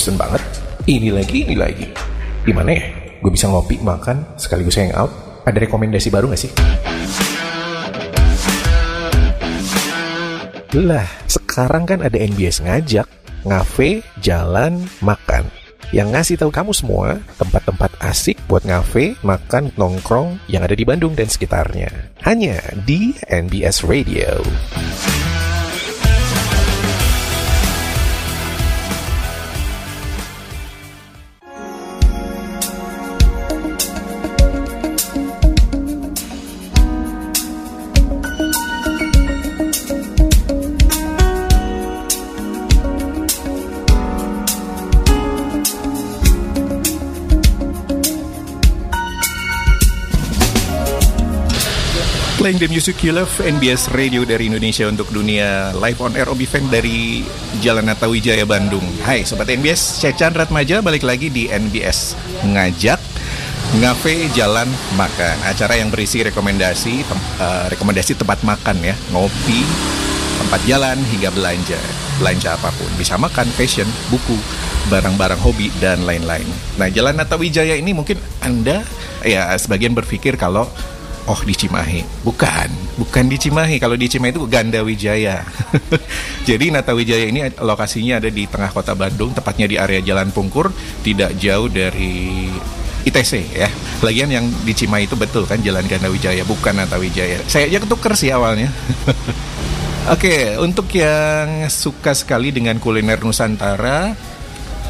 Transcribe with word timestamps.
bosen 0.00 0.16
banget. 0.16 0.40
Ini 0.88 1.12
lagi, 1.12 1.44
ini 1.44 1.60
lagi. 1.60 1.84
Gimana 2.48 2.72
ya? 2.72 2.88
Gue 3.20 3.36
bisa 3.36 3.52
ngopi, 3.52 3.76
makan, 3.84 4.32
sekaligus 4.40 4.80
hangout. 4.80 5.12
Ada 5.44 5.68
rekomendasi 5.68 6.08
baru 6.08 6.32
gak 6.32 6.40
sih? 6.40 6.48
Lah, 10.72 11.04
sekarang 11.28 11.84
kan 11.84 12.00
ada 12.00 12.16
NBS 12.16 12.64
ngajak, 12.64 13.04
ngafe, 13.44 14.00
jalan, 14.24 14.88
makan. 15.04 15.44
Yang 15.92 16.08
ngasih 16.16 16.36
tahu 16.40 16.48
kamu 16.48 16.72
semua 16.72 17.20
tempat-tempat 17.36 17.92
asik 18.00 18.40
buat 18.48 18.64
ngafe, 18.64 19.20
makan, 19.20 19.68
nongkrong 19.76 20.40
yang 20.48 20.64
ada 20.64 20.72
di 20.72 20.88
Bandung 20.88 21.12
dan 21.12 21.28
sekitarnya. 21.28 21.92
Hanya 22.24 22.56
di 22.88 23.12
NBS 23.28 23.84
Radio. 23.84 24.40
Playing 52.50 52.66
the 52.66 52.74
music 52.74 52.98
you 53.06 53.14
love, 53.14 53.30
NBS 53.38 53.94
Radio 53.94 54.26
dari 54.26 54.50
Indonesia 54.50 54.82
untuk 54.90 55.06
dunia. 55.14 55.70
Live 55.70 56.02
on 56.02 56.18
air 56.18 56.26
Obi 56.26 56.50
Fan 56.50 56.66
dari 56.66 57.22
Jalan 57.62 57.86
Natawijaya 57.86 58.42
Bandung. 58.42 58.82
Hai 59.06 59.22
Sobat 59.22 59.46
NBS, 59.46 60.02
saya 60.02 60.18
Chandra 60.18 60.42
Ratmaja 60.42 60.82
balik 60.82 61.06
lagi 61.06 61.30
di 61.30 61.46
NBS 61.46 62.18
Ngajak 62.42 62.98
Ngafe 63.78 64.34
Jalan 64.34 64.66
Makan. 64.98 65.36
Acara 65.46 65.78
yang 65.78 65.94
berisi 65.94 66.26
rekomendasi 66.26 67.06
tem 67.06 67.20
uh, 67.38 67.70
rekomendasi 67.70 68.18
tempat 68.18 68.42
makan 68.42 68.82
ya. 68.82 68.98
Ngopi, 69.14 69.62
tempat 70.42 70.58
jalan 70.66 70.98
hingga 71.06 71.30
belanja. 71.30 71.78
Belanja 72.18 72.58
apa 72.58 72.74
pun, 72.74 72.90
bisa 72.98 73.14
makan, 73.14 73.46
fashion, 73.54 73.86
buku, 74.10 74.34
barang-barang 74.90 75.38
hobi, 75.38 75.70
dan 75.78 76.02
lain-lain. 76.02 76.50
Nah 76.82 76.90
Jalan 76.90 77.14
Natawijaya 77.14 77.78
ini 77.78 77.94
mungkin 77.94 78.18
Anda 78.42 78.82
ya 79.22 79.54
sebagian 79.54 79.94
berpikir 79.94 80.34
kalau 80.34 80.66
Oh 81.30 81.38
di 81.46 81.54
Cimahi, 81.54 82.26
bukan, 82.26 82.66
bukan 82.98 83.30
di 83.30 83.38
Cimahi. 83.38 83.78
Kalau 83.78 83.94
di 83.94 84.10
Cimahi 84.10 84.34
itu 84.34 84.42
Ganda 84.50 84.82
Wijaya. 84.82 85.46
Jadi 86.48 86.74
Nata 86.74 86.90
Wijaya 86.90 87.30
ini 87.30 87.46
lokasinya 87.54 88.18
ada 88.18 88.26
di 88.26 88.50
tengah 88.50 88.74
kota 88.74 88.98
Bandung, 88.98 89.30
tepatnya 89.30 89.70
di 89.70 89.78
area 89.78 90.02
Jalan 90.02 90.34
Pungkur, 90.34 90.74
tidak 91.06 91.38
jauh 91.38 91.70
dari 91.70 92.50
ITC 93.06 93.32
ya. 93.54 93.70
Lagian 94.02 94.26
yang 94.26 94.50
di 94.66 94.74
Cimahi 94.74 95.06
itu 95.06 95.14
betul 95.14 95.46
kan 95.46 95.62
Jalan 95.62 95.86
Ganda 95.86 96.10
Wijaya, 96.10 96.42
bukan 96.42 96.82
Nata 96.82 96.98
Wijaya. 96.98 97.38
Saya 97.46 97.70
aja 97.70 97.78
ketuker 97.78 98.18
sih 98.18 98.34
awalnya. 98.34 98.66
Oke, 100.14 100.58
untuk 100.58 100.90
yang 100.98 101.70
suka 101.70 102.10
sekali 102.10 102.50
dengan 102.50 102.82
kuliner 102.82 103.22
Nusantara 103.22 104.18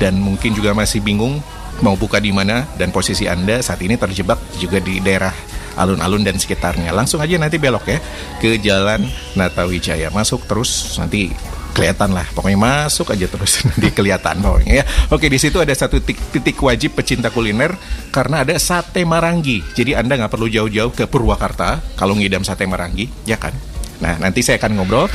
dan 0.01 0.17
mungkin 0.17 0.57
juga 0.57 0.73
masih 0.73 1.05
bingung 1.05 1.45
mau 1.85 2.01
buka 2.01 2.17
di 2.17 2.33
mana 2.33 2.65
dan 2.81 2.89
posisi 2.97 3.29
Anda 3.29 3.61
saat 3.61 3.85
ini 3.85 4.01
terjebak 4.01 4.41
juga 4.57 4.81
di 4.81 5.05
daerah 5.05 5.50
alun-alun 5.79 6.23
dan 6.27 6.39
sekitarnya. 6.39 6.91
Langsung 6.91 7.23
aja 7.23 7.37
nanti 7.37 7.61
belok 7.61 7.87
ya 7.87 7.99
ke 8.39 8.59
Jalan 8.59 9.07
Natawijaya. 9.37 10.11
Masuk 10.11 10.47
terus 10.47 10.99
nanti 10.99 11.31
kelihatan 11.71 12.11
lah 12.11 12.27
pokoknya 12.35 12.59
masuk 12.59 13.15
aja 13.15 13.31
terus 13.31 13.63
nanti 13.71 13.89
kelihatan 13.95 14.43
pokoknya 14.43 14.83
ya 14.83 14.85
oke 15.09 15.27
di 15.31 15.39
situ 15.39 15.63
ada 15.63 15.71
satu 15.71 16.03
titik, 16.03 16.19
titik 16.35 16.59
wajib 16.59 16.99
pecinta 16.99 17.31
kuliner 17.31 17.73
karena 18.11 18.43
ada 18.43 18.59
sate 18.59 19.07
marangi 19.07 19.63
jadi 19.79 20.03
anda 20.03 20.19
nggak 20.19 20.35
perlu 20.35 20.51
jauh-jauh 20.51 20.91
ke 20.91 21.07
Purwakarta 21.07 21.79
kalau 21.95 22.19
ngidam 22.19 22.43
sate 22.43 22.67
marangi 22.67 23.07
ya 23.25 23.39
kan 23.39 23.55
Nah, 24.01 24.17
nanti 24.17 24.41
saya 24.41 24.57
akan 24.57 24.81
ngobrol 24.81 25.07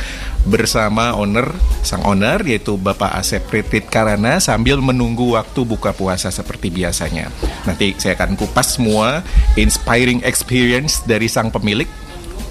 bersama 0.46 1.18
owner, 1.18 1.50
sang 1.82 2.06
owner 2.06 2.38
yaitu 2.46 2.78
Bapak 2.78 3.18
Asep 3.18 3.42
Ritit 3.50 3.90
Karana 3.90 4.38
sambil 4.38 4.78
menunggu 4.78 5.34
waktu 5.34 5.66
buka 5.66 5.90
puasa 5.90 6.30
seperti 6.30 6.70
biasanya. 6.70 7.28
Nanti 7.66 7.98
saya 7.98 8.14
akan 8.14 8.38
kupas 8.38 8.78
semua 8.78 9.26
inspiring 9.58 10.22
experience 10.22 11.02
dari 11.02 11.26
sang 11.26 11.50
pemilik. 11.50 11.90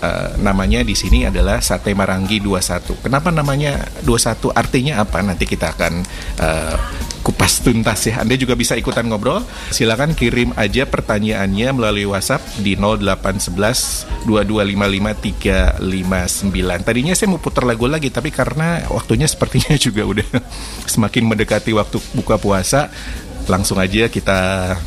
Uh, 0.04 0.36
namanya 0.44 0.84
di 0.84 0.92
sini 0.92 1.24
adalah 1.24 1.64
Sate 1.64 1.96
Marangi 1.96 2.44
21. 2.44 3.00
Kenapa 3.00 3.32
namanya 3.32 3.80
21? 4.04 4.52
Artinya 4.52 4.94
apa? 5.00 5.24
Nanti 5.24 5.48
kita 5.48 5.72
akan 5.72 6.04
uh, 6.44 6.76
kupas 7.26 7.66
tuntas 7.66 8.06
ya. 8.06 8.22
Anda 8.22 8.38
juga 8.38 8.54
bisa 8.54 8.78
ikutan 8.78 9.10
ngobrol. 9.10 9.42
Silakan 9.74 10.14
kirim 10.14 10.54
aja 10.54 10.86
pertanyaannya 10.86 11.74
melalui 11.74 12.06
WhatsApp 12.06 12.46
di 12.62 12.78
0811 12.78 14.30
2255 14.30 15.82
359. 15.82 16.86
Tadinya 16.86 17.18
saya 17.18 17.28
mau 17.34 17.42
putar 17.42 17.66
lagu 17.66 17.90
lagi 17.90 18.14
tapi 18.14 18.30
karena 18.30 18.86
waktunya 18.94 19.26
sepertinya 19.26 19.74
juga 19.90 20.06
udah 20.06 20.30
semakin 20.86 21.26
mendekati 21.26 21.74
waktu 21.74 21.98
buka 22.14 22.38
puasa, 22.38 22.94
langsung 23.50 23.82
aja 23.82 24.06
kita 24.06 24.78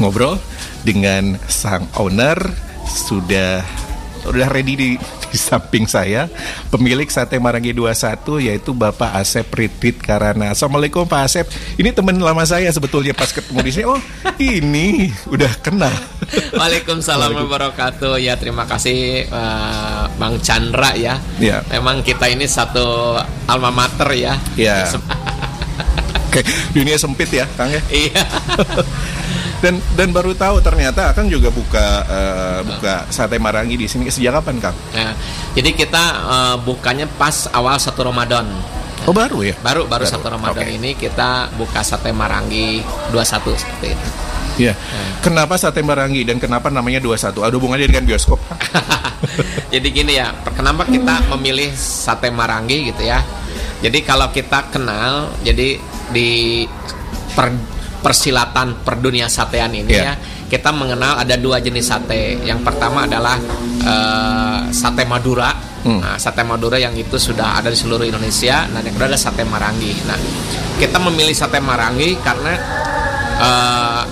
ngobrol 0.00 0.40
dengan 0.80 1.36
sang 1.46 1.84
owner 2.00 2.40
sudah 2.88 3.60
udah 4.24 4.48
ready 4.48 4.74
di, 4.74 4.90
di 5.28 5.38
samping 5.38 5.84
saya 5.84 6.26
pemilik 6.72 7.06
sate 7.08 7.36
Marangi 7.36 7.76
21 7.76 8.48
yaitu 8.48 8.72
Bapak 8.72 9.14
Asep 9.16 9.46
Ritit 9.52 10.00
Karana. 10.00 10.56
Assalamualaikum 10.56 11.04
Pak 11.04 11.20
Asep. 11.28 11.46
Ini 11.76 11.92
teman 11.92 12.16
lama 12.16 12.42
saya 12.48 12.68
sebetulnya 12.72 13.12
pas 13.12 13.30
ketemu 13.30 13.60
di 13.60 13.72
sini. 13.72 13.84
Oh, 13.86 14.00
ini 14.40 15.12
udah 15.28 15.52
kenal. 15.60 15.92
Waalaikumsalam 16.56 17.36
warahmatullahi 17.36 17.48
wabarakatuh. 17.48 18.14
Ya, 18.20 18.34
terima 18.40 18.64
kasih 18.64 19.28
uh, 19.28 20.08
Bang 20.16 20.40
Chandra 20.40 20.96
ya. 20.96 21.20
Ya. 21.36 21.60
Memang 21.68 22.00
kita 22.00 22.26
ini 22.32 22.48
satu 22.48 23.18
alma 23.46 23.70
mater 23.70 24.08
ya. 24.16 24.34
Ya. 24.56 24.88
Oke, 26.34 26.42
dunia 26.74 26.98
sempit 26.98 27.30
ya, 27.30 27.46
Kang 27.54 27.70
ya. 27.70 27.78
Iya. 27.92 28.22
dan 29.64 29.80
dan 29.96 30.12
baru 30.12 30.36
tahu 30.36 30.60
ternyata 30.60 31.16
Kang 31.16 31.32
juga 31.32 31.48
buka 31.48 32.04
uh, 32.04 32.60
buka 32.60 33.08
sate 33.08 33.40
Marangi 33.40 33.80
di 33.80 33.88
sini 33.88 34.12
sejak 34.12 34.36
kapan 34.36 34.60
Kang? 34.60 34.76
Nah, 34.92 35.16
jadi 35.56 35.72
kita 35.72 36.04
uh, 36.28 36.56
bukanya 36.60 37.08
pas 37.08 37.48
awal 37.56 37.80
satu 37.80 38.04
Ramadan. 38.04 38.44
Oh 39.08 39.16
baru 39.16 39.40
ya? 39.40 39.56
Baru 39.64 39.88
baru, 39.88 40.04
satu 40.04 40.28
Ramadan 40.28 40.68
okay. 40.68 40.76
ini 40.76 40.92
kita 40.96 41.48
buka 41.56 41.80
sate 41.80 42.12
Marangi 42.12 42.84
21 43.08 43.56
seperti 43.56 43.96
itu. 43.96 44.08
Iya. 44.54 44.72
Hmm. 44.76 45.12
Kenapa 45.24 45.56
sate 45.56 45.80
Marangi 45.80 46.24
dan 46.28 46.36
kenapa 46.36 46.68
namanya 46.68 47.00
21? 47.00 47.32
Ada 47.40 47.54
hubungannya 47.56 47.88
dengan 47.88 48.04
bioskop? 48.04 48.40
jadi 49.74 49.88
gini 49.88 50.12
ya, 50.20 50.32
kenapa 50.56 50.88
kita 50.88 51.24
memilih 51.36 51.72
sate 51.76 52.28
Marangi 52.28 52.92
gitu 52.92 53.02
ya? 53.04 53.20
Jadi 53.84 54.00
kalau 54.04 54.32
kita 54.32 54.72
kenal, 54.72 55.36
jadi 55.44 55.76
di 56.12 56.64
per, 57.36 57.52
persilatan 58.04 58.84
perdunia 58.84 59.32
satean 59.32 59.72
ini 59.72 59.88
yeah. 59.88 60.12
ya. 60.12 60.14
Kita 60.44 60.76
mengenal 60.76 61.16
ada 61.16 61.40
dua 61.40 61.56
jenis 61.64 61.88
sate. 61.88 62.36
Yang 62.44 62.60
pertama 62.60 63.08
adalah 63.08 63.40
uh, 63.80 64.68
sate 64.68 65.08
Madura. 65.08 65.72
Hmm. 65.84 66.00
nah, 66.00 66.16
sate 66.20 66.44
Madura 66.44 66.80
yang 66.80 66.92
itu 66.96 67.16
sudah 67.16 67.56
ada 67.60 67.72
di 67.72 67.78
seluruh 67.80 68.04
Indonesia. 68.04 68.68
Nah 68.68 68.84
yang 68.84 68.92
kedua 68.92 69.08
ada 69.08 69.16
sate 69.16 69.48
Marangi. 69.48 70.04
Nah 70.04 70.20
kita 70.76 71.00
memilih 71.00 71.32
sate 71.32 71.64
Marangi 71.64 72.20
karena 72.20 72.52
uh, 73.40 74.02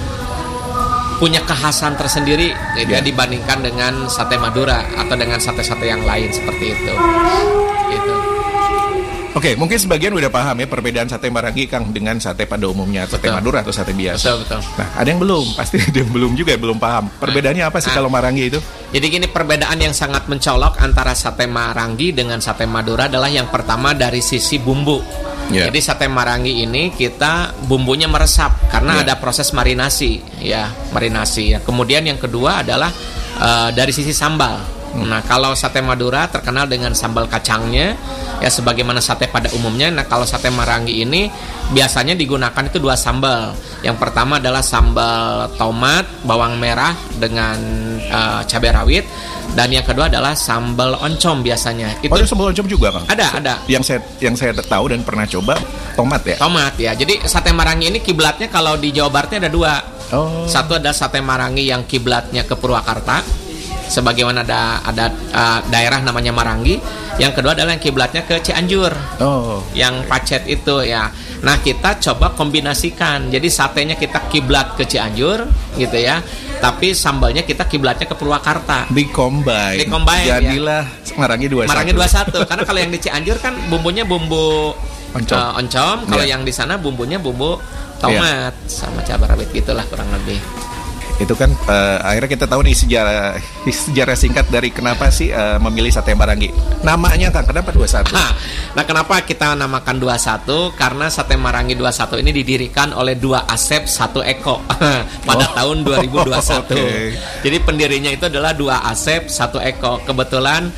punya 1.20 1.44
kekhasan 1.44 1.94
tersendiri 1.94 2.50
gitu 2.80 2.96
yeah. 2.96 3.04
dibandingkan 3.04 3.60
dengan 3.60 4.08
sate 4.08 4.40
Madura 4.40 4.82
atau 4.98 5.14
dengan 5.14 5.38
sate-sate 5.38 5.86
yang 5.86 6.02
lain 6.02 6.32
seperti 6.32 6.74
itu. 6.74 6.94
Gitu 7.92 8.41
Oke, 9.32 9.48
okay, 9.48 9.54
mungkin 9.56 9.80
sebagian 9.80 10.12
udah 10.12 10.28
paham 10.28 10.60
ya 10.60 10.68
perbedaan 10.68 11.08
sate 11.08 11.32
Marangi 11.32 11.64
Kang 11.64 11.88
dengan 11.88 12.20
sate 12.20 12.44
pada 12.44 12.68
umumnya, 12.68 13.08
sate 13.08 13.32
betul. 13.32 13.40
Madura 13.40 13.64
atau 13.64 13.72
sate 13.72 13.96
biasa. 13.96 14.28
Betul, 14.28 14.36
betul. 14.44 14.60
Nah, 14.76 14.88
ada 14.92 15.08
yang 15.08 15.20
belum, 15.24 15.44
pasti 15.56 15.80
ada 15.80 15.98
yang 16.04 16.12
belum 16.12 16.36
juga 16.36 16.52
belum 16.60 16.76
paham. 16.76 17.08
Perbedaannya 17.16 17.64
apa 17.64 17.80
sih 17.80 17.88
nah, 17.88 17.96
kalau 17.96 18.12
Marangi 18.12 18.52
itu? 18.52 18.60
Jadi 18.92 19.06
gini, 19.08 19.26
perbedaan 19.32 19.80
yang 19.80 19.96
sangat 19.96 20.28
mencolok 20.28 20.76
antara 20.84 21.16
sate 21.16 21.48
Marangi 21.48 22.12
dengan 22.12 22.44
sate 22.44 22.68
Madura 22.68 23.08
adalah 23.08 23.32
yang 23.32 23.48
pertama 23.48 23.96
dari 23.96 24.20
sisi 24.20 24.60
bumbu. 24.60 25.00
Yeah. 25.48 25.72
Jadi 25.72 25.80
sate 25.80 26.12
Marangi 26.12 26.68
ini 26.68 26.92
kita 26.92 27.56
bumbunya 27.64 28.12
meresap 28.12 28.68
karena 28.68 29.00
yeah. 29.00 29.04
ada 29.08 29.14
proses 29.16 29.48
marinasi, 29.56 30.44
ya, 30.44 30.68
marinasi 30.92 31.56
ya. 31.56 31.58
Kemudian 31.64 32.04
yang 32.04 32.20
kedua 32.20 32.60
adalah 32.60 32.92
uh, 33.40 33.72
dari 33.72 33.96
sisi 33.96 34.12
sambal. 34.12 34.81
Hmm. 34.92 35.08
Nah, 35.08 35.24
kalau 35.24 35.56
sate 35.56 35.80
Madura 35.80 36.28
terkenal 36.28 36.68
dengan 36.68 36.92
sambal 36.92 37.24
kacangnya, 37.24 37.96
ya 38.44 38.50
sebagaimana 38.52 39.00
sate 39.00 39.24
pada 39.32 39.48
umumnya. 39.56 39.88
Nah, 39.88 40.04
kalau 40.04 40.28
sate 40.28 40.52
Marangi 40.52 41.00
ini 41.00 41.32
biasanya 41.72 42.12
digunakan 42.12 42.60
itu 42.60 42.76
dua 42.76 42.92
sambal. 42.92 43.56
Yang 43.80 43.96
pertama 43.96 44.36
adalah 44.36 44.60
sambal 44.60 45.48
tomat, 45.56 46.04
bawang 46.28 46.60
merah 46.60 46.92
dengan 47.16 47.56
uh, 48.12 48.40
cabai 48.44 48.70
rawit. 48.70 49.04
Dan 49.52 49.68
yang 49.68 49.84
kedua 49.84 50.08
adalah 50.08 50.32
sambal 50.32 50.96
oncom 50.96 51.44
biasanya. 51.44 52.00
Itu 52.00 52.12
oh, 52.12 52.16
ada 52.16 52.28
sambal 52.28 52.52
oncom 52.52 52.68
juga, 52.68 52.88
Kang? 52.92 53.04
Ada, 53.08 53.26
ada. 53.36 53.54
Yang 53.68 53.82
saya 53.84 54.00
yang 54.20 54.36
saya 54.36 54.52
tahu 54.56 54.92
dan 54.92 55.04
pernah 55.04 55.28
coba 55.28 55.60
tomat 55.92 56.24
ya. 56.24 56.36
Tomat 56.40 56.74
ya. 56.80 56.92
Jadi 56.96 57.20
sate 57.28 57.52
marangi 57.52 57.92
ini 57.92 58.00
kiblatnya 58.00 58.48
kalau 58.48 58.80
di 58.80 58.92
Jawa 58.92 59.12
Baratnya 59.12 59.48
ada 59.48 59.52
dua. 59.52 59.72
Oh. 60.12 60.44
Satu 60.44 60.76
ada 60.76 60.92
sate 60.92 61.20
marangi 61.20 61.68
yang 61.68 61.84
kiblatnya 61.88 62.44
ke 62.44 62.56
Purwakarta. 62.56 63.41
Sebagaimana 63.88 64.46
ada 64.46 64.82
ada 64.84 65.06
uh, 65.10 65.60
daerah 65.70 66.02
namanya 66.02 66.30
Marangi. 66.34 66.78
Yang 67.20 67.40
kedua 67.40 67.52
adalah 67.52 67.76
yang 67.76 67.82
kiblatnya 67.82 68.22
ke 68.24 68.40
Cianjur. 68.40 68.92
Oh. 69.20 69.60
Yang 69.76 70.06
pacet 70.08 70.42
itu 70.48 70.80
ya. 70.86 71.12
Nah, 71.42 71.58
kita 71.58 71.98
coba 71.98 72.32
kombinasikan. 72.38 73.28
Jadi 73.28 73.48
satenya 73.50 73.98
kita 73.98 74.30
kiblat 74.30 74.78
ke 74.78 74.86
Cianjur 74.86 75.44
gitu 75.76 75.96
ya 75.96 76.20
tapi 76.62 76.94
sambalnya 76.94 77.42
kita 77.42 77.66
kiblatnya 77.66 78.06
ke 78.06 78.14
Purwakarta. 78.14 78.86
Di 78.86 79.10
combine. 79.10 79.82
Di 79.82 79.86
combine. 79.90 80.30
Jadilah 80.30 80.86
ya. 80.86 81.18
Marangi 81.18 81.50
21. 81.50 81.66
Marangi 81.66 81.92
21 81.98 82.46
karena 82.46 82.62
kalau 82.62 82.78
yang 82.78 82.92
di 82.94 83.00
Cianjur 83.02 83.36
kan 83.42 83.58
bumbunya 83.66 84.06
bumbu 84.06 84.70
oncom. 85.10 85.34
Uh, 85.34 85.58
oncom, 85.58 85.96
kalau 86.06 86.22
yeah. 86.22 86.38
yang 86.38 86.46
di 86.46 86.54
sana 86.54 86.78
bumbunya 86.78 87.18
bumbu 87.18 87.58
tomat 87.98 88.54
yeah. 88.54 88.70
sama 88.70 89.02
cabai 89.02 89.26
rawit 89.26 89.50
gitulah 89.50 89.82
kurang 89.90 90.06
lebih 90.14 90.38
itu 91.20 91.34
kan 91.36 91.52
uh, 91.68 91.98
akhirnya 92.00 92.30
kita 92.38 92.46
tahu 92.48 92.64
nih 92.64 92.76
sejarah 92.76 93.36
sejarah 93.90 94.16
singkat 94.16 94.46
dari 94.48 94.72
kenapa 94.72 95.12
sih 95.12 95.28
uh, 95.28 95.60
memilih 95.60 95.92
sate 95.92 96.16
Marangi. 96.16 96.48
Namanya 96.80 97.28
kan 97.28 97.44
kenapa 97.44 97.74
21? 97.74 98.08
Nah, 98.12 98.30
nah, 98.72 98.84
kenapa 98.84 99.20
kita 99.24 99.52
namakan 99.52 100.00
21? 100.00 100.72
Karena 100.78 101.06
sate 101.12 101.36
Marangi 101.36 101.76
21 101.76 102.22
ini 102.22 102.30
didirikan 102.32 102.96
oleh 102.96 103.18
dua 103.18 103.44
Asep 103.44 103.84
satu 103.84 104.24
Eko 104.24 104.64
pada 105.28 105.46
oh. 105.48 105.52
tahun 105.52 105.76
2021. 105.84 106.22
okay. 106.64 107.16
Jadi 107.44 107.56
pendirinya 107.60 108.10
itu 108.10 108.24
adalah 108.26 108.56
dua 108.56 108.80
Asep 108.88 109.28
satu 109.28 109.60
Eko. 109.60 110.00
Kebetulan 110.02 110.72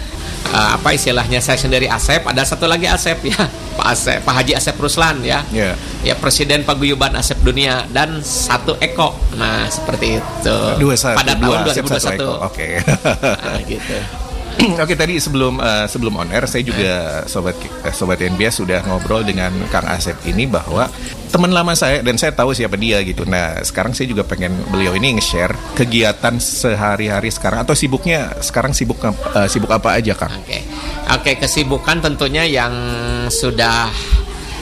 uh, 0.55 0.71
apa 0.79 0.95
istilahnya 0.95 1.43
saya 1.43 1.59
sendiri 1.59 1.91
Asep, 1.91 2.23
ada 2.23 2.47
satu 2.47 2.71
lagi 2.71 2.87
Asep 2.87 3.19
ya, 3.27 3.43
Pak 3.79 3.87
Asep, 3.91 4.19
Pak 4.23 4.35
Haji 4.39 4.53
Asep 4.55 4.79
Ruslan 4.79 5.21
ya, 5.27 5.43
yeah. 5.51 5.75
ya 6.07 6.15
Presiden 6.15 6.63
Paguyuban 6.63 7.19
Asep 7.19 7.43
Dunia 7.43 7.83
dan 7.91 8.23
satu 8.23 8.79
Eko, 8.79 9.19
nah 9.35 9.67
seperti 9.67 10.23
itu. 10.23 10.59
Dua, 10.79 10.95
pada 10.95 11.35
dua 11.35 11.67
tahun 11.67 11.75
Asep, 11.75 11.85
2021. 12.23 12.23
Oke. 12.23 12.39
Okay. 12.55 12.73
nah, 13.43 13.61
gitu. 13.67 13.97
Oke 14.83 14.95
tadi 14.95 15.19
sebelum 15.19 15.59
uh, 15.59 15.87
sebelum 15.91 16.15
on 16.21 16.31
air 16.31 16.47
saya 16.47 16.63
juga 16.65 17.23
sobat 17.27 17.59
uh, 17.59 17.95
sobat 17.95 18.23
NBS 18.23 18.63
sudah 18.65 18.81
ngobrol 18.87 19.27
dengan 19.27 19.51
Kang 19.69 19.87
Asep 19.87 20.15
ini 20.29 20.47
bahwa 20.47 20.89
teman 21.29 21.51
lama 21.51 21.75
saya 21.75 22.01
dan 22.01 22.15
saya 22.15 22.31
tahu 22.31 22.55
siapa 22.55 22.79
dia 22.79 23.03
gitu. 23.03 23.27
Nah 23.27 23.59
sekarang 23.67 23.93
saya 23.93 24.07
juga 24.07 24.23
pengen 24.23 24.55
beliau 24.71 24.95
ini 24.95 25.19
nge-share 25.19 25.55
kegiatan 25.75 26.39
sehari-hari 26.39 27.29
sekarang 27.35 27.67
atau 27.67 27.75
sibuknya 27.75 28.31
sekarang 28.39 28.71
sibuk 28.71 29.03
uh, 29.03 29.15
sibuk 29.51 29.71
apa 29.75 29.99
aja 29.99 30.15
Kang? 30.15 30.33
Oke 30.39 30.63
oke 31.11 31.33
kesibukan 31.43 32.01
tentunya 32.01 32.47
yang 32.47 32.73
sudah 33.29 33.91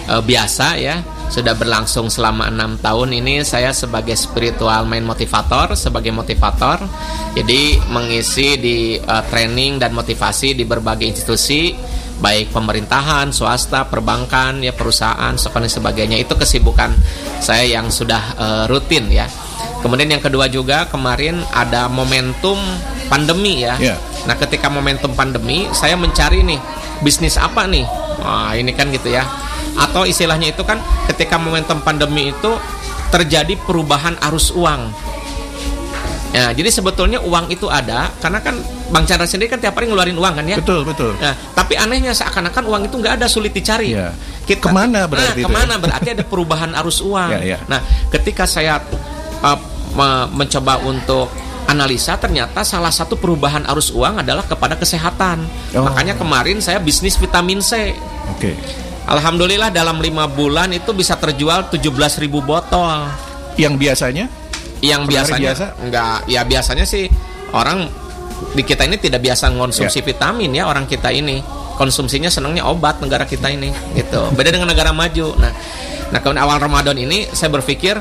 uh, 0.09 0.23
biasa 0.25 0.81
ya 0.81 1.05
sudah 1.33 1.57
berlangsung 1.57 2.13
selama 2.13 2.53
enam 2.53 2.77
tahun 2.77 3.17
ini 3.17 3.41
saya 3.41 3.73
sebagai 3.73 4.13
spiritual 4.13 4.85
main 4.85 5.01
motivator 5.01 5.73
sebagai 5.73 6.13
motivator. 6.13 6.77
Jadi 7.33 7.81
mengisi 7.89 8.61
di 8.61 9.01
uh, 9.01 9.25
training 9.33 9.81
dan 9.81 9.97
motivasi 9.97 10.53
di 10.53 10.69
berbagai 10.69 11.09
institusi 11.09 11.73
baik 12.21 12.53
pemerintahan 12.53 13.33
swasta 13.33 13.89
perbankan 13.89 14.61
ya 14.61 14.77
perusahaan 14.77 15.33
dan 15.33 15.73
sebagainya. 15.73 16.21
Itu 16.21 16.37
kesibukan 16.37 16.93
saya 17.41 17.65
yang 17.65 17.89
sudah 17.89 18.23
uh, 18.37 18.65
rutin 18.69 19.09
ya. 19.09 19.25
Kemudian 19.81 20.13
yang 20.13 20.23
kedua 20.23 20.53
juga 20.53 20.85
kemarin 20.87 21.41
ada 21.49 21.89
momentum 21.89 22.61
pandemi 23.09 23.65
ya. 23.65 23.81
Yeah. 23.81 23.99
nah 24.23 24.39
ketika 24.39 24.71
momentum 24.71 25.17
pandemi 25.19 25.67
saya 25.75 25.97
mencari 25.97 26.45
nih 26.45 26.61
bisnis 27.01 27.41
apa 27.41 27.65
nih? 27.65 27.89
Wah, 28.23 28.55
ini 28.55 28.71
kan 28.77 28.93
gitu 28.93 29.11
ya 29.11 29.42
atau 29.77 30.05
istilahnya 30.05 30.53
itu 30.53 30.63
kan 30.63 30.81
ketika 31.09 31.37
momentum 31.41 31.81
pandemi 31.81 32.31
itu 32.33 32.53
terjadi 33.13 33.55
perubahan 33.63 34.17
arus 34.31 34.53
uang. 34.57 34.93
Ya, 36.33 36.49
jadi 36.57 36.73
sebetulnya 36.73 37.21
uang 37.21 37.53
itu 37.53 37.69
ada 37.69 38.09
karena 38.25 38.41
kan 38.41 38.57
Bang 38.89 39.05
Chandra 39.05 39.29
sendiri 39.29 39.53
kan 39.53 39.61
tiap 39.61 39.77
hari 39.77 39.93
ngeluarin 39.93 40.17
uang 40.17 40.33
kan 40.41 40.45
ya. 40.49 40.57
Betul 40.57 40.89
betul. 40.89 41.13
Nah, 41.21 41.37
tapi 41.53 41.77
anehnya 41.77 42.17
seakan-akan 42.17 42.65
uang 42.73 42.83
itu 42.89 42.97
nggak 42.97 43.21
ada 43.21 43.29
sulit 43.29 43.53
dicari. 43.53 43.93
Ya. 43.93 44.17
Kita, 44.49 44.69
ke 44.69 44.73
mana 44.73 45.05
berarti? 45.05 45.45
Nah, 45.45 45.49
ke 45.49 45.53
mana 45.53 45.75
ya? 45.77 45.81
berarti 45.85 46.09
ada 46.17 46.25
perubahan 46.25 46.73
arus 46.81 47.05
uang. 47.05 47.31
Ya, 47.37 47.57
ya. 47.57 47.59
Nah, 47.69 47.85
ketika 48.09 48.49
saya 48.49 48.81
uh, 49.45 49.59
mencoba 50.33 50.81
untuk 50.85 51.29
analisa 51.69 52.17
ternyata 52.17 52.65
salah 52.65 52.91
satu 52.91 53.21
perubahan 53.21 53.69
arus 53.69 53.93
uang 53.93 54.25
adalah 54.25 54.45
kepada 54.49 54.77
kesehatan. 54.81 55.45
Oh. 55.77 55.85
Makanya 55.85 56.17
kemarin 56.17 56.65
saya 56.65 56.81
bisnis 56.81 57.21
vitamin 57.21 57.61
C. 57.61 57.93
Oke. 58.33 58.53
Okay. 58.53 58.55
Alhamdulillah 59.03 59.75
dalam 59.75 59.99
lima 59.99 60.31
bulan 60.31 60.71
itu 60.71 60.95
bisa 60.95 61.19
terjual 61.19 61.67
17.000 61.67 62.31
botol. 62.43 63.11
Yang 63.59 63.75
biasanya? 63.77 64.27
Yang 64.83 65.03
biasanya 65.11 65.53
biasa? 65.55 65.67
enggak, 65.83 66.17
ya 66.27 66.43
biasanya 66.43 66.85
sih 66.87 67.07
orang 67.55 67.87
di 68.55 68.63
kita 68.67 68.87
ini 68.87 68.99
tidak 68.99 69.23
biasa 69.23 69.55
mengonsumsi 69.55 70.03
ya. 70.03 70.07
vitamin 70.07 70.51
ya 70.55 70.67
orang 70.71 70.87
kita 70.87 71.11
ini. 71.11 71.43
Konsumsinya 71.73 72.29
senangnya 72.29 72.69
obat 72.69 73.03
negara 73.03 73.27
kita 73.27 73.49
ini 73.51 73.73
gitu. 73.99 74.31
Beda 74.39 74.55
dengan 74.55 74.71
negara 74.71 74.95
maju. 74.95 75.35
Nah, 75.41 75.51
nah 76.15 76.19
kemudian 76.21 76.45
awal 76.45 76.63
Ramadan 76.63 76.95
ini 76.95 77.27
saya 77.33 77.49
berpikir 77.51 77.99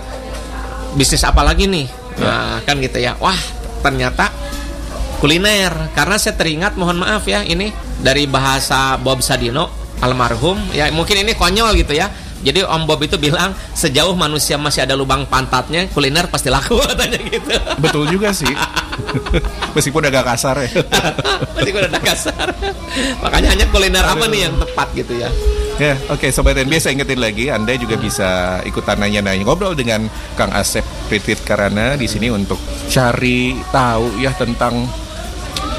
bisnis 0.94 1.24
apa 1.26 1.42
lagi 1.42 1.66
nih? 1.66 1.88
Ya. 2.20 2.30
Nah, 2.30 2.58
kan 2.68 2.78
gitu 2.78 3.00
ya. 3.02 3.18
Wah, 3.18 3.38
ternyata 3.82 4.30
kuliner 5.24 5.94
karena 5.94 6.18
saya 6.18 6.34
teringat 6.34 6.78
mohon 6.78 6.98
maaf 6.98 7.26
ya 7.30 7.46
ini 7.46 7.70
dari 8.02 8.26
bahasa 8.26 8.98
Bob 8.98 9.22
Sadino 9.22 9.81
almarhum 10.02 10.58
ya 10.74 10.90
mungkin 10.90 11.22
ini 11.22 11.38
konyol 11.38 11.78
gitu 11.78 11.94
ya 11.96 12.10
jadi 12.42 12.66
Om 12.66 12.90
Bob 12.90 13.02
itu 13.06 13.22
bilang 13.22 13.54
sejauh 13.78 14.18
manusia 14.18 14.58
masih 14.58 14.82
ada 14.86 14.98
lubang 14.98 15.30
pantatnya 15.30 15.86
kuliner 15.94 16.26
pasti 16.26 16.50
laku 16.50 16.78
katanya 16.90 17.22
gitu. 17.22 17.54
Betul 17.78 18.10
juga 18.10 18.34
sih. 18.34 18.50
Meskipun 19.78 20.10
agak 20.10 20.26
kasar 20.26 20.66
ya. 20.66 20.70
Meskipun 21.58 21.86
agak 21.86 22.02
kasar. 22.02 22.50
Makanya 23.22 23.50
hanya 23.54 23.66
kuliner 23.70 24.06
Aduh. 24.06 24.18
apa 24.18 24.26
nih 24.26 24.40
yang 24.50 24.56
tepat 24.58 24.88
gitu 24.98 25.14
ya. 25.22 25.30
Ya, 25.80 25.98
oke 26.14 26.30
okay, 26.30 26.30
sobat 26.30 26.54
NB 26.62 26.78
saya 26.78 26.94
ingetin 26.94 27.18
lagi 27.18 27.50
Anda 27.50 27.74
juga 27.74 27.98
bisa 27.98 28.62
ikutan 28.70 29.02
nanya-nanya 29.02 29.42
ngobrol 29.42 29.74
dengan 29.74 30.06
Kang 30.38 30.54
Asep 30.54 30.86
Pritit 31.10 31.42
Karana 31.42 31.98
di 31.98 32.06
sini 32.06 32.30
untuk 32.30 32.62
cari 32.86 33.58
tahu 33.74 34.22
ya 34.22 34.30
tentang 34.38 34.86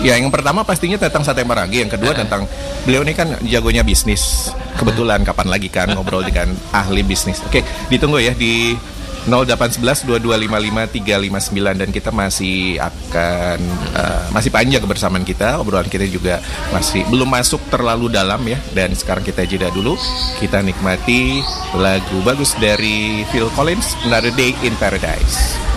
Ya, 0.03 0.19
yang 0.19 0.35
pertama 0.35 0.67
pastinya 0.67 0.99
tentang 0.99 1.23
sate 1.23 1.47
marangi, 1.47 1.87
yang 1.87 1.93
kedua 1.93 2.11
tentang 2.11 2.51
beliau 2.83 3.07
ini 3.07 3.15
kan 3.15 3.39
jagonya 3.47 3.87
bisnis. 3.87 4.51
Kebetulan 4.75 5.23
kapan 5.23 5.47
lagi 5.47 5.71
kan 5.71 5.95
ngobrol 5.95 6.27
dengan 6.27 6.51
ahli 6.75 7.07
bisnis. 7.07 7.39
Oke, 7.47 7.63
ditunggu 7.87 8.19
ya 8.19 8.35
di 8.35 8.75
0811 9.31 10.03
2255 10.11 11.55
359 11.55 11.79
dan 11.79 11.89
kita 11.95 12.11
masih 12.11 12.83
akan 12.83 13.59
uh, 13.95 14.27
masih 14.35 14.51
panjang 14.51 14.83
kebersamaan 14.83 15.23
kita 15.23 15.63
obrolan 15.63 15.87
kita 15.87 16.11
juga 16.11 16.43
masih 16.75 17.07
belum 17.07 17.31
masuk 17.31 17.63
terlalu 17.71 18.11
dalam 18.11 18.43
ya 18.43 18.59
dan 18.75 18.91
sekarang 18.99 19.23
kita 19.23 19.47
jeda 19.47 19.71
dulu 19.71 19.95
kita 20.43 20.59
nikmati 20.59 21.39
lagu 21.79 22.19
bagus 22.27 22.59
dari 22.59 23.23
Phil 23.31 23.47
Collins 23.55 23.95
Another 24.03 24.35
Day 24.35 24.59
in 24.67 24.75
Paradise 24.83 25.72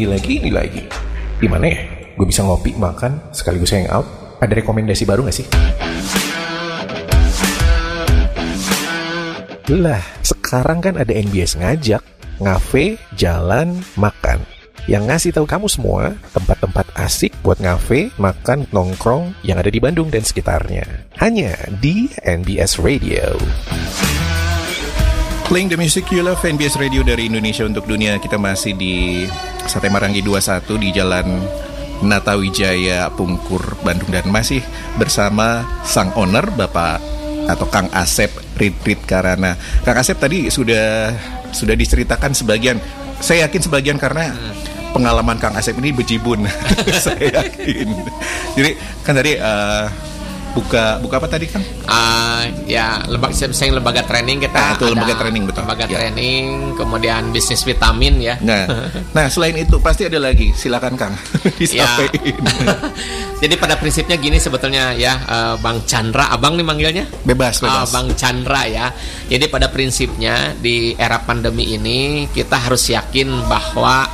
Ini 0.00 0.08
lagi, 0.08 0.40
ini 0.40 0.48
lagi. 0.48 0.80
Gimana 1.44 1.68
ya? 1.68 1.84
Gue 2.16 2.24
bisa 2.24 2.40
ngopi, 2.40 2.72
makan, 2.72 3.20
sekaligus 3.36 3.76
hangout. 3.76 4.08
Ada 4.40 4.56
rekomendasi 4.56 5.04
baru 5.04 5.28
gak 5.28 5.36
sih? 5.36 5.44
Lah, 9.76 10.00
sekarang 10.24 10.80
kan 10.80 10.96
ada 10.96 11.12
NBS 11.12 11.60
ngajak, 11.60 12.00
ngafe, 12.40 12.96
jalan, 13.12 13.76
makan. 14.00 14.40
Yang 14.88 15.04
ngasih 15.04 15.30
tahu 15.36 15.44
kamu 15.44 15.68
semua 15.68 16.16
tempat-tempat 16.32 16.88
asik 16.96 17.36
buat 17.44 17.60
ngafe, 17.60 18.08
makan, 18.16 18.64
nongkrong 18.72 19.36
yang 19.44 19.60
ada 19.60 19.68
di 19.68 19.84
Bandung 19.84 20.08
dan 20.08 20.24
sekitarnya. 20.24 21.12
Hanya 21.20 21.52
di 21.76 22.08
NBS 22.24 22.80
Radio. 22.80 23.36
Playing 25.50 25.66
the 25.66 25.82
music 25.82 26.06
you 26.14 26.22
love 26.22 26.38
NBS 26.46 26.78
Radio 26.78 27.02
dari 27.02 27.26
Indonesia 27.26 27.66
untuk 27.66 27.82
dunia. 27.82 28.22
Kita 28.22 28.38
masih 28.38 28.78
di 28.78 29.26
Sate 29.66 29.90
Marangi 29.90 30.22
21 30.22 30.62
di 30.78 30.94
Jalan 30.94 31.26
Natawijaya 32.06 33.10
Pungkur 33.18 33.74
Bandung. 33.82 34.14
Dan 34.14 34.30
masih 34.30 34.62
bersama 34.94 35.66
sang 35.82 36.14
owner 36.14 36.46
Bapak 36.54 37.02
atau 37.50 37.66
Kang 37.66 37.90
Asep 37.90 38.30
Ritrit 38.62 39.02
Karana. 39.02 39.58
Kang 39.82 39.98
Asep 39.98 40.22
tadi 40.22 40.46
sudah 40.54 41.18
sudah 41.50 41.74
diceritakan 41.74 42.30
sebagian 42.30 42.78
Saya 43.18 43.50
yakin 43.50 43.66
sebagian 43.66 43.98
karena 43.98 44.30
pengalaman 44.94 45.34
Kang 45.42 45.58
Asep 45.58 45.74
ini 45.82 45.90
bejibun. 45.90 46.46
Saya 47.10 47.42
yakin. 47.42 47.90
Jadi 48.54 48.70
kan 49.02 49.18
tadi 49.18 49.34
eh, 49.34 49.84
buka 50.50 50.98
buka 50.98 51.18
apa 51.18 51.28
tadi 51.28 51.46
Kang? 51.46 51.62
Ah, 51.86 52.42
ya 52.66 53.02
lembaga 53.06 53.34
saya 53.34 53.70
lembaga 53.70 54.02
training 54.02 54.42
kita 54.42 54.56
Ah, 54.56 54.74
itu 54.74 54.84
lembaga 54.88 55.14
training, 55.16 55.42
betul. 55.46 55.62
lembaga 55.62 55.84
Ya. 55.86 55.96
training 55.96 56.44
kemudian 56.74 57.30
bisnis 57.30 57.62
vitamin 57.62 58.18
ya 58.18 58.34
Nah, 58.42 58.66
nah 59.16 59.26
selain 59.26 59.54
itu 59.56 59.78
pasti 59.78 60.06
ada 60.06 60.18
lagi. 60.18 60.50
Silakan 60.52 60.94
Kang, 60.98 61.14
Ya. 61.70 61.86
Jadi 63.42 63.54
pada 63.56 63.74
prinsipnya 63.74 64.14
gini 64.14 64.36
sebetulnya 64.36 64.92
ya 64.92 65.14
eh, 65.16 65.54
Bang 65.58 65.84
Chandra, 65.84 66.28
abang 66.28 66.54
nih 66.54 66.66
manggilnya. 66.66 67.04
Bebas, 67.22 67.62
Ah, 67.62 67.86
bebas. 67.86 67.88
Bang 67.90 68.08
Chandra 68.14 68.66
ya. 68.66 68.92
Jadi 69.26 69.44
pada 69.46 69.70
prinsipnya 69.70 70.52
di 70.54 70.92
era 70.94 71.20
pandemi 71.20 71.72
ini 71.72 72.00
kita 72.28 72.58
harus 72.58 72.84
yakin 72.86 73.46
bahwa 73.46 74.04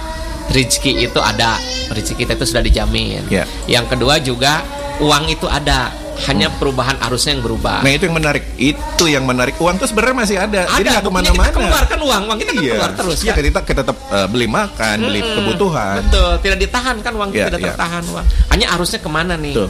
rezeki 0.47 1.11
itu 1.11 1.19
ada, 1.19 1.59
rezeki 1.91 2.23
kita 2.23 2.33
itu 2.37 2.47
sudah 2.47 2.63
dijamin. 2.63 3.27
Ya. 3.27 3.43
Yang 3.67 3.97
kedua 3.97 4.21
juga 4.21 4.63
uang 5.03 5.27
itu 5.27 5.45
ada, 5.45 5.91
hanya 6.25 6.49
perubahan 6.57 6.97
arusnya 7.05 7.37
yang 7.37 7.45
berubah. 7.45 7.85
Nah 7.85 7.93
itu 7.93 8.09
yang 8.09 8.17
menarik. 8.17 8.45
Itu 8.57 9.05
yang 9.05 9.25
menarik. 9.29 9.55
Uang 9.61 9.77
tuh 9.77 9.85
sebenarnya 9.85 10.17
masih 10.17 10.37
ada. 10.41 10.65
Jadi 10.65 10.89
nggak 10.89 11.05
ke 11.05 11.13
mana-mana. 11.13 11.53
Kita 11.53 11.61
keluarkan 11.61 11.99
uang, 12.01 12.23
uang 12.33 12.39
kita 12.41 12.51
kan 12.51 12.63
iya. 12.65 12.73
keluar 12.73 12.93
terus 12.97 13.19
Iya, 13.21 13.33
kan. 13.33 13.45
kita, 13.45 13.61
kita 13.69 13.81
tetap 13.85 13.97
eh, 14.09 14.27
beli 14.33 14.49
makan, 14.49 14.97
beli 15.05 15.21
Mm-mm. 15.21 15.37
kebutuhan. 15.37 16.01
Betul, 16.09 16.31
tidak 16.41 16.59
ditahan 16.65 16.97
kan 17.05 17.13
uang 17.13 17.31
Iya, 17.37 17.47
tidak 17.53 17.61
iya. 17.61 17.67
tertahan 17.73 18.03
uang. 18.09 18.27
Hanya 18.49 18.67
arusnya 18.73 19.01
ke 19.05 19.11
mana 19.13 19.35
nih? 19.37 19.55
Betul. 19.55 19.69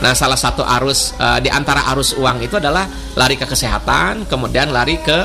Nah, 0.00 0.12
salah 0.12 0.36
satu 0.36 0.62
arus 0.64 1.16
eh, 1.16 1.38
di 1.40 1.48
antara 1.48 1.88
arus 1.96 2.12
uang 2.12 2.44
itu 2.44 2.60
adalah 2.60 2.84
lari 3.16 3.40
ke 3.40 3.48
kesehatan, 3.48 4.28
kemudian 4.28 4.68
lari 4.76 5.00
ke 5.00 5.18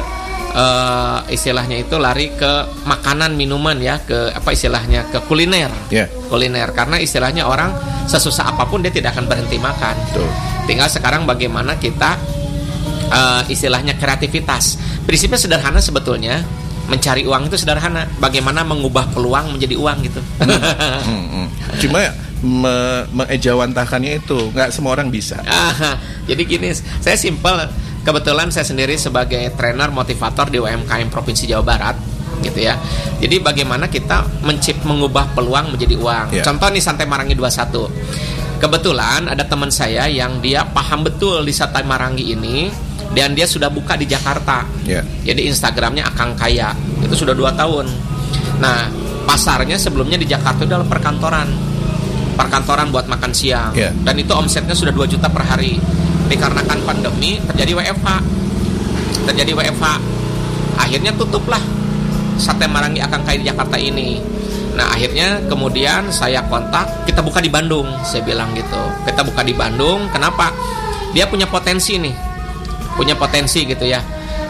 eh, 0.55 1.19
istilahnya 1.35 1.83
itu 1.83 1.99
lari 1.99 2.31
ke 2.31 2.51
makanan 2.87 3.35
minuman 3.35 3.75
ya, 3.83 3.99
ke 3.99 4.31
apa 4.31 4.55
istilahnya 4.55 5.11
ke 5.11 5.19
kuliner. 5.27 5.71
Ya. 5.91 6.07
Kuliner 6.31 6.71
karena 6.71 6.95
istilahnya 7.03 7.43
orang 7.43 7.75
sesusah 8.05 8.53
apa 8.53 8.63
pun 8.69 8.81
dia 8.85 8.93
tidak 8.93 9.17
akan 9.17 9.25
berhenti 9.29 9.57
makan. 9.57 9.95
Betul. 10.09 10.29
Tinggal 10.65 10.87
sekarang 10.89 11.25
bagaimana 11.25 11.77
kita 11.77 12.17
eh, 13.09 13.41
istilahnya 13.49 13.97
kreativitas. 13.97 14.77
Prinsipnya 15.05 15.37
sederhana 15.37 15.81
sebetulnya. 15.81 16.41
Mencari 16.85 17.25
uang 17.25 17.49
itu 17.49 17.57
sederhana. 17.57 18.05
Bagaimana 18.21 18.61
mengubah 18.61 19.09
peluang 19.09 19.57
menjadi 19.57 19.73
uang 19.73 19.97
gitu. 20.05 20.21
Hmm, 21.05 21.25
hmm. 21.33 21.47
Cuma 21.81 22.01
me 22.45 22.75
mengejawantahkannya 23.09 24.21
itu 24.21 24.53
nggak 24.53 24.69
semua 24.69 24.93
orang 24.93 25.09
bisa. 25.09 25.41
Ah, 25.49 25.97
jadi 26.29 26.41
gini, 26.45 26.69
saya 27.01 27.17
simpel. 27.17 27.57
Kebetulan 28.05 28.53
saya 28.53 28.69
sendiri 28.69 28.93
sebagai 29.01 29.49
trainer 29.57 29.89
motivator 29.89 30.53
di 30.53 30.61
UMKM 30.61 31.09
Provinsi 31.09 31.49
Jawa 31.49 31.65
Barat. 31.65 31.97
Gitu 32.43 32.59
ya. 32.65 32.75
Jadi 33.21 33.39
bagaimana 33.39 33.87
kita 33.87 34.43
mencip 34.43 34.81
mengubah 34.83 35.31
peluang 35.31 35.75
menjadi 35.75 35.95
uang. 35.95 36.27
Ya. 36.35 36.43
Contoh 36.43 36.67
nih 36.71 36.83
Santai 36.83 37.07
Marangi 37.07 37.37
21. 37.37 38.59
Kebetulan 38.59 39.27
ada 39.27 39.43
teman 39.43 39.69
saya 39.69 40.07
yang 40.07 40.39
dia 40.39 40.63
paham 40.63 41.03
betul 41.03 41.43
di 41.43 41.51
Santai 41.51 41.83
Marangi 41.83 42.33
ini 42.33 42.71
dan 43.11 43.35
dia 43.35 43.45
sudah 43.45 43.67
buka 43.67 43.95
di 43.99 44.07
Jakarta. 44.07 44.63
Ya. 44.87 45.03
Jadi 45.23 45.47
Instagramnya 45.51 46.07
Akang 46.07 46.33
Kaya 46.35 46.71
itu 47.03 47.13
sudah 47.13 47.35
dua 47.35 47.51
tahun. 47.53 47.87
Nah 48.59 48.87
pasarnya 49.27 49.75
sebelumnya 49.75 50.15
di 50.15 50.29
Jakarta 50.29 50.63
itu 50.63 50.71
adalah 50.71 50.87
perkantoran, 50.87 51.47
perkantoran 52.39 52.93
buat 52.93 53.07
makan 53.11 53.31
siang. 53.35 53.71
Ya. 53.75 53.91
Dan 53.91 54.19
itu 54.21 54.31
omsetnya 54.31 54.75
sudah 54.77 54.93
2 54.93 55.07
juta 55.09 55.27
per 55.27 55.43
hari. 55.43 55.79
Dikarenakan 56.25 56.81
pandemi 56.89 57.37
terjadi 57.37 57.77
WFH, 57.77 58.07
terjadi 59.29 59.51
WFH. 59.53 59.85
Akhirnya 60.81 61.13
tutuplah 61.13 61.61
sate 62.37 62.67
Marangi 62.67 62.99
Akang 63.01 63.23
Kaya 63.23 63.37
di 63.41 63.45
Jakarta 63.47 63.77
ini. 63.79 64.19
Nah 64.75 64.91
akhirnya 64.91 65.39
kemudian 65.47 66.11
saya 66.11 66.43
kontak 66.51 67.07
kita 67.07 67.23
buka 67.23 67.39
di 67.39 67.47
Bandung, 67.47 67.87
saya 68.03 68.21
bilang 68.27 68.51
gitu. 68.53 68.81
Kita 69.07 69.23
buka 69.23 69.41
di 69.41 69.55
Bandung, 69.55 70.11
kenapa? 70.11 70.51
Dia 71.15 71.31
punya 71.31 71.47
potensi 71.47 71.95
nih, 71.95 72.11
punya 72.99 73.15
potensi 73.15 73.63
gitu 73.63 73.87
ya. 73.87 74.03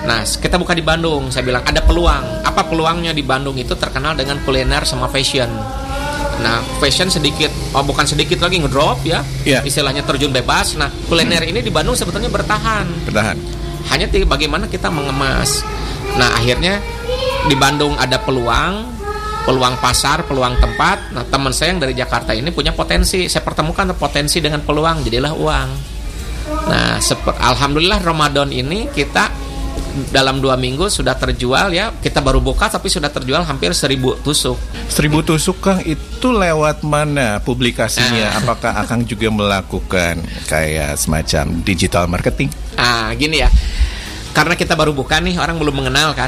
Nah 0.06 0.26
kita 0.26 0.58
buka 0.58 0.74
di 0.74 0.82
Bandung, 0.82 1.30
saya 1.30 1.46
bilang 1.46 1.62
ada 1.62 1.82
peluang. 1.82 2.42
Apa 2.42 2.66
peluangnya 2.66 3.14
di 3.14 3.22
Bandung 3.22 3.54
itu 3.58 3.78
terkenal 3.78 4.18
dengan 4.18 4.42
kuliner 4.42 4.82
sama 4.82 5.06
fashion. 5.06 5.50
Nah 6.42 6.60
fashion 6.82 7.08
sedikit, 7.08 7.54
oh 7.78 7.86
bukan 7.86 8.04
sedikit 8.10 8.42
lagi 8.42 8.60
ngedrop 8.60 9.06
ya, 9.06 9.22
Iya. 9.46 9.62
istilahnya 9.62 10.02
terjun 10.04 10.34
bebas. 10.34 10.74
Nah 10.74 10.90
kuliner 11.06 11.46
ini 11.46 11.62
di 11.62 11.70
Bandung 11.70 11.94
sebetulnya 11.94 12.34
bertahan 12.34 12.86
Bertahan. 13.06 13.38
hanya 13.94 14.10
bagaimana 14.10 14.66
kita 14.66 14.90
mengemas. 14.90 15.62
Nah, 16.16 16.32
akhirnya 16.32 16.80
di 17.46 17.56
Bandung 17.58 17.94
ada 18.02 18.18
peluang, 18.18 18.74
peluang 19.46 19.76
pasar, 19.78 20.26
peluang 20.26 20.58
tempat. 20.58 21.14
Nah, 21.14 21.24
teman 21.30 21.54
saya 21.54 21.78
yang 21.78 21.82
dari 21.86 21.94
Jakarta 21.94 22.34
ini 22.34 22.50
punya 22.50 22.74
potensi. 22.74 23.30
Saya 23.30 23.46
pertemukan 23.46 23.94
potensi 23.94 24.42
dengan 24.42 24.66
peluang, 24.66 25.06
jadilah 25.06 25.34
uang. 25.38 25.70
Nah, 26.46 26.98
alhamdulillah 27.42 28.02
Ramadan 28.02 28.50
ini 28.54 28.90
kita 28.90 29.46
dalam 30.12 30.44
dua 30.44 30.58
minggu 30.58 30.90
sudah 30.90 31.16
terjual 31.16 31.72
ya. 31.72 31.94
Kita 31.94 32.20
baru 32.20 32.42
buka 32.42 32.68
tapi 32.68 32.90
sudah 32.90 33.14
terjual 33.14 33.46
hampir 33.46 33.72
seribu 33.78 34.18
tusuk. 34.26 34.58
Seribu 34.90 35.22
tusuk 35.22 35.62
Kang 35.62 35.80
itu 35.86 36.28
lewat 36.34 36.82
mana 36.82 37.40
publikasinya? 37.42 38.36
Ah. 38.36 38.42
Apakah 38.42 38.74
Akang 38.82 39.06
juga 39.06 39.30
melakukan 39.30 40.20
kayak 40.50 40.98
semacam 40.98 41.62
digital 41.62 42.10
marketing? 42.10 42.50
Ah, 42.76 43.14
gini 43.16 43.40
ya. 43.42 43.50
Karena 44.36 44.60
kita 44.60 44.76
baru 44.76 44.92
buka 44.92 45.24
nih, 45.24 45.40
orang 45.40 45.56
belum 45.56 45.80
mengenal 45.80 46.12
kan. 46.12 46.28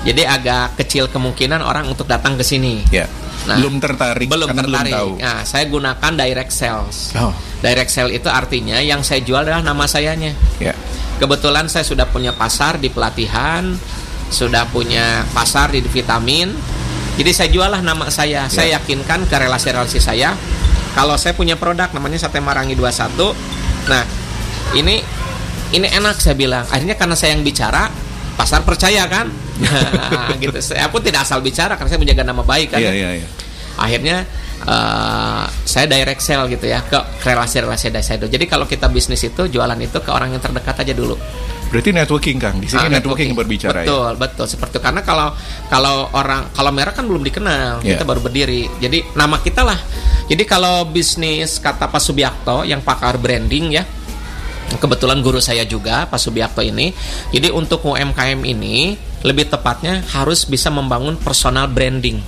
Jadi 0.00 0.22
agak 0.24 0.80
kecil 0.80 1.12
kemungkinan 1.12 1.60
orang 1.60 1.84
untuk 1.88 2.08
datang 2.08 2.40
ke 2.40 2.44
sini. 2.44 2.80
Ya. 2.88 3.04
Nah, 3.48 3.56
belum 3.56 3.80
tertarik 3.80 4.28
belum 4.28 4.52
tertarik. 4.52 4.68
belum 4.68 4.84
tahu. 4.92 5.10
Nah, 5.20 5.40
saya 5.48 5.64
gunakan 5.68 6.12
direct 6.16 6.52
sales. 6.52 7.12
Oh, 7.16 7.32
Direct 7.60 7.92
sale 7.92 8.12
itu 8.16 8.28
artinya 8.28 8.80
yang 8.80 9.04
saya 9.04 9.20
jual 9.20 9.44
adalah 9.44 9.60
nama 9.60 9.84
sayanya. 9.84 10.32
ya. 10.60 10.72
Kebetulan 11.20 11.68
saya 11.68 11.84
sudah 11.84 12.08
punya 12.08 12.32
pasar 12.32 12.80
di 12.80 12.88
pelatihan, 12.88 13.76
sudah 14.32 14.64
punya 14.72 15.24
pasar 15.36 15.68
di 15.68 15.84
vitamin. 15.84 16.48
Jadi 17.20 17.30
saya 17.36 17.48
jual 17.52 17.68
lah 17.68 17.84
nama 17.84 18.08
saya. 18.08 18.48
Saya 18.48 18.80
yakinkan 18.80 19.28
ke 19.28 19.36
relasi-relasi 19.36 20.00
saya 20.00 20.32
kalau 20.96 21.20
saya 21.20 21.36
punya 21.36 21.60
produk 21.60 21.92
namanya 21.92 22.16
Sate 22.16 22.40
Marangi 22.40 22.72
21. 22.72 23.36
Nah, 23.92 24.04
ini 24.72 25.04
ini 25.70 25.86
enak 25.86 26.16
saya 26.16 26.32
bilang. 26.32 26.64
Akhirnya 26.72 26.96
karena 26.96 27.12
saya 27.12 27.36
yang 27.36 27.44
bicara, 27.44 27.92
pasar 28.40 28.64
percaya 28.64 29.04
kan? 29.04 29.28
Gitu. 30.42 30.56
Saya 30.60 30.88
pun 30.88 31.00
tidak 31.00 31.24
asal 31.28 31.40
bicara 31.40 31.76
karena 31.76 31.90
saya 31.90 32.00
menjaga 32.00 32.22
nama 32.24 32.42
baik 32.42 32.74
kan. 32.74 32.80
Iya, 32.80 32.92
iya, 32.92 33.10
iya. 33.20 33.28
Akhirnya 33.76 34.16
eh, 34.60 35.44
saya 35.64 35.86
direct 35.88 36.20
sell 36.20 36.44
gitu 36.46 36.66
ya 36.66 36.80
ke 36.82 36.96
relasi-relasi 37.24 37.92
saya 38.00 38.16
dulu. 38.20 38.28
Jadi 38.28 38.44
kalau 38.44 38.64
kita 38.64 38.88
bisnis 38.88 39.20
itu 39.22 39.48
jualan 39.48 39.78
itu 39.78 39.98
ke 40.00 40.10
orang 40.12 40.32
yang 40.32 40.42
terdekat 40.42 40.76
aja 40.80 40.92
dulu. 40.92 41.16
Berarti 41.70 41.94
networking 41.94 42.38
Kang. 42.42 42.58
Di 42.58 42.66
sini 42.66 42.82
Ah, 42.82 42.90
networking, 42.90 43.30
yang 43.30 43.38
berbicara 43.38 43.86
ya. 43.86 43.86
betul 43.86 44.10
betul 44.18 44.46
seperti 44.50 44.74
itu 44.74 44.80
karena 44.82 45.00
kalau 45.06 45.30
kalau 45.70 46.10
orang 46.10 46.50
kalau 46.50 46.74
merek 46.74 46.98
kan 46.98 47.06
belum 47.06 47.22
dikenal 47.22 47.78
Iya. 47.86 47.94
kita 47.94 48.02
baru 48.02 48.18
berdiri 48.20 48.66
jadi 48.82 49.06
nama 49.14 49.38
kita 49.38 49.62
lah 49.62 49.78
jadi 50.26 50.42
kalau 50.50 50.90
bisnis 50.90 51.62
kata 51.62 51.86
Pak 51.86 52.02
Subiakto 52.02 52.66
yang 52.66 52.82
pakar 52.82 53.22
branding 53.22 53.70
ya 53.70 53.86
kebetulan 54.76 55.18
guru 55.18 55.38
saya 55.38 55.64
juga 55.64 56.06
Pak 56.06 56.20
Subiakto 56.20 56.60
ini 56.60 56.94
jadi 57.30 57.50
untuk 57.50 57.82
UMKM 57.82 58.38
ini 58.44 58.94
lebih 59.20 59.48
tepatnya 59.48 60.04
harus 60.10 60.44
bisa 60.44 60.70
membangun 60.70 61.16
personal 61.16 61.66
branding 61.66 62.22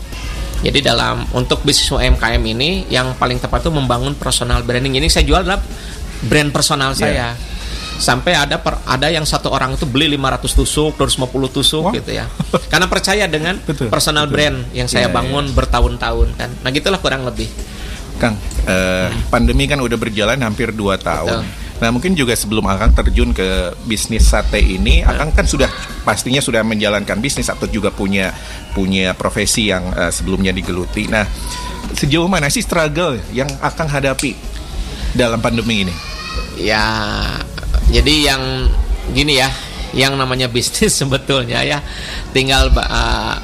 jadi 0.63 0.79
dalam 0.85 1.27
untuk 1.33 1.63
bisnis 1.63 1.87
UMKM 1.89 2.43
ini 2.43 2.87
yang 2.87 3.15
paling 3.15 3.39
tepat 3.39 3.63
itu 3.63 3.71
membangun 3.71 4.15
personal 4.15 4.63
branding 4.63 4.95
ini 4.95 5.07
saya 5.07 5.23
jual 5.23 5.41
adalah 5.41 5.63
brand 6.23 6.51
personal 6.51 6.95
Iya. 6.95 6.99
saya 6.99 7.29
sampai 7.93 8.35
ada 8.35 8.59
per- 8.59 8.83
ada 8.83 9.07
yang 9.07 9.23
satu 9.23 9.47
orang 9.49 9.75
itu 9.75 9.87
beli 9.87 10.11
500 10.11 10.51
tusuk 10.53 10.93
250 10.97 11.29
tusuk 11.53 11.83
Wah. 11.87 11.95
gitu 11.95 12.11
ya 12.13 12.27
karena 12.67 12.87
percaya 12.87 13.25
dengan 13.27 13.55
Betul, 13.69 13.87
personal 13.87 14.27
betul. 14.27 14.35
brand 14.35 14.59
yang 14.73 14.87
saya 14.87 15.07
Iya, 15.07 15.15
bangun 15.15 15.51
bertahun-tahun 15.53 16.29
kan 16.35 16.51
nah 16.63 16.71
gitulah 16.71 16.99
kurang 16.99 17.23
lebih 17.23 17.47
Kang, 18.13 18.39
eh, 18.65 19.11
pandemi 19.29 19.67
kan 19.67 19.83
udah 19.83 19.99
berjalan 19.99 20.39
hampir 20.39 20.71
2 20.71 20.95
tahun. 20.95 21.43
Betul. 21.43 21.62
Nah 21.83 21.91
mungkin 21.91 22.15
juga 22.15 22.39
sebelum 22.39 22.63
Akang 22.71 22.95
terjun 22.95 23.35
ke 23.35 23.75
bisnis 23.91 24.31
sate 24.31 24.63
ini, 24.63 25.03
Akang 25.03 25.35
kan 25.35 25.45
sudah 25.45 25.67
pastinya 26.07 26.39
sudah 26.39 26.63
menjalankan 26.63 27.19
bisnis 27.19 27.51
atau 27.51 27.67
juga 27.67 27.91
punya 27.91 28.31
punya 28.71 29.19
profesi 29.19 29.75
yang 29.75 29.91
eh, 29.99 30.15
sebelumnya 30.15 30.55
digeluti. 30.55 31.11
Nah 31.11 31.27
sejauh 31.99 32.31
mana 32.31 32.47
sih 32.47 32.63
struggle 32.63 33.19
yang 33.35 33.51
Akang 33.59 33.91
hadapi 33.91 34.39
dalam 35.19 35.43
pandemi 35.43 35.83
ini? 35.85 36.13
ya 36.57 36.85
jadi 37.89 38.15
yang 38.33 38.43
gini 39.13 39.41
ya 39.41 39.49
yang 39.93 40.17
namanya 40.17 40.49
bisnis 40.49 40.93
sebetulnya 41.01 41.65
ya 41.65 41.79
tinggal 42.33 42.73
uh, 42.73 43.37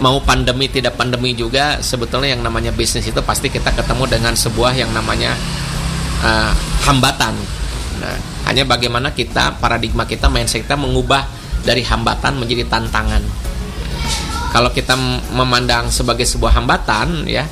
mau 0.00 0.16
pandemi 0.24 0.68
tidak 0.68 0.96
pandemi 0.96 1.36
juga 1.36 1.80
sebetulnya 1.84 2.32
yang 2.36 2.42
namanya 2.44 2.72
bisnis 2.72 3.04
itu 3.04 3.20
pasti 3.20 3.52
kita 3.52 3.72
ketemu 3.76 4.04
dengan 4.08 4.34
sebuah 4.36 4.72
yang 4.72 4.90
namanya 4.96 5.36
uh, 6.24 6.52
hambatan 6.88 7.36
nah 8.00 8.16
hanya 8.48 8.66
bagaimana 8.66 9.12
kita 9.12 9.60
paradigma 9.60 10.08
kita 10.08 10.26
mindset 10.26 10.64
kita 10.64 10.74
mengubah 10.74 11.22
dari 11.62 11.84
hambatan 11.84 12.40
menjadi 12.40 12.66
tantangan. 12.66 13.22
Kalau 14.50 14.74
kita 14.74 14.98
memandang 15.30 15.92
sebagai 15.94 16.26
sebuah 16.26 16.58
hambatan 16.58 17.28
ya 17.30 17.46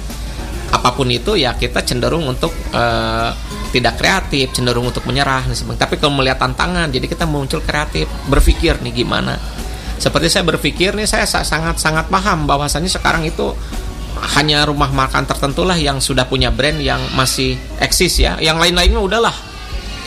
apa 0.68 0.92
pun 0.92 1.08
itu 1.08 1.32
ya 1.38 1.56
kita 1.56 1.80
cenderung 1.80 2.28
untuk 2.28 2.52
eh, 2.74 3.30
tidak 3.72 4.00
kreatif 4.00 4.52
cenderung 4.52 4.88
untuk 4.88 5.04
menyerah 5.08 5.44
tapi 5.76 5.96
kalau 6.00 6.16
melihat 6.20 6.40
tantangan 6.40 6.88
jadi 6.88 7.04
kita 7.08 7.24
muncul 7.24 7.60
kreatif 7.62 8.08
berpikir 8.26 8.80
nih 8.82 9.04
gimana. 9.04 9.38
Seperti 9.98 10.30
saya 10.30 10.44
berpikir 10.46 10.94
nih 10.94 11.06
saya 11.06 11.26
sa- 11.26 11.46
sangat 11.46 11.78
sangat 11.78 12.06
paham 12.10 12.46
bahwasannya 12.46 12.90
sekarang 12.90 13.26
itu 13.26 13.54
hanya 14.34 14.66
rumah 14.66 14.90
makan 14.90 15.26
tertentu 15.30 15.62
lah 15.62 15.78
yang 15.78 16.02
sudah 16.02 16.26
punya 16.26 16.50
brand 16.50 16.82
yang 16.82 16.98
masih 17.14 17.54
eksis 17.78 18.18
ya. 18.18 18.34
Yang 18.42 18.58
lain-lainnya 18.66 18.98
udahlah 18.98 19.47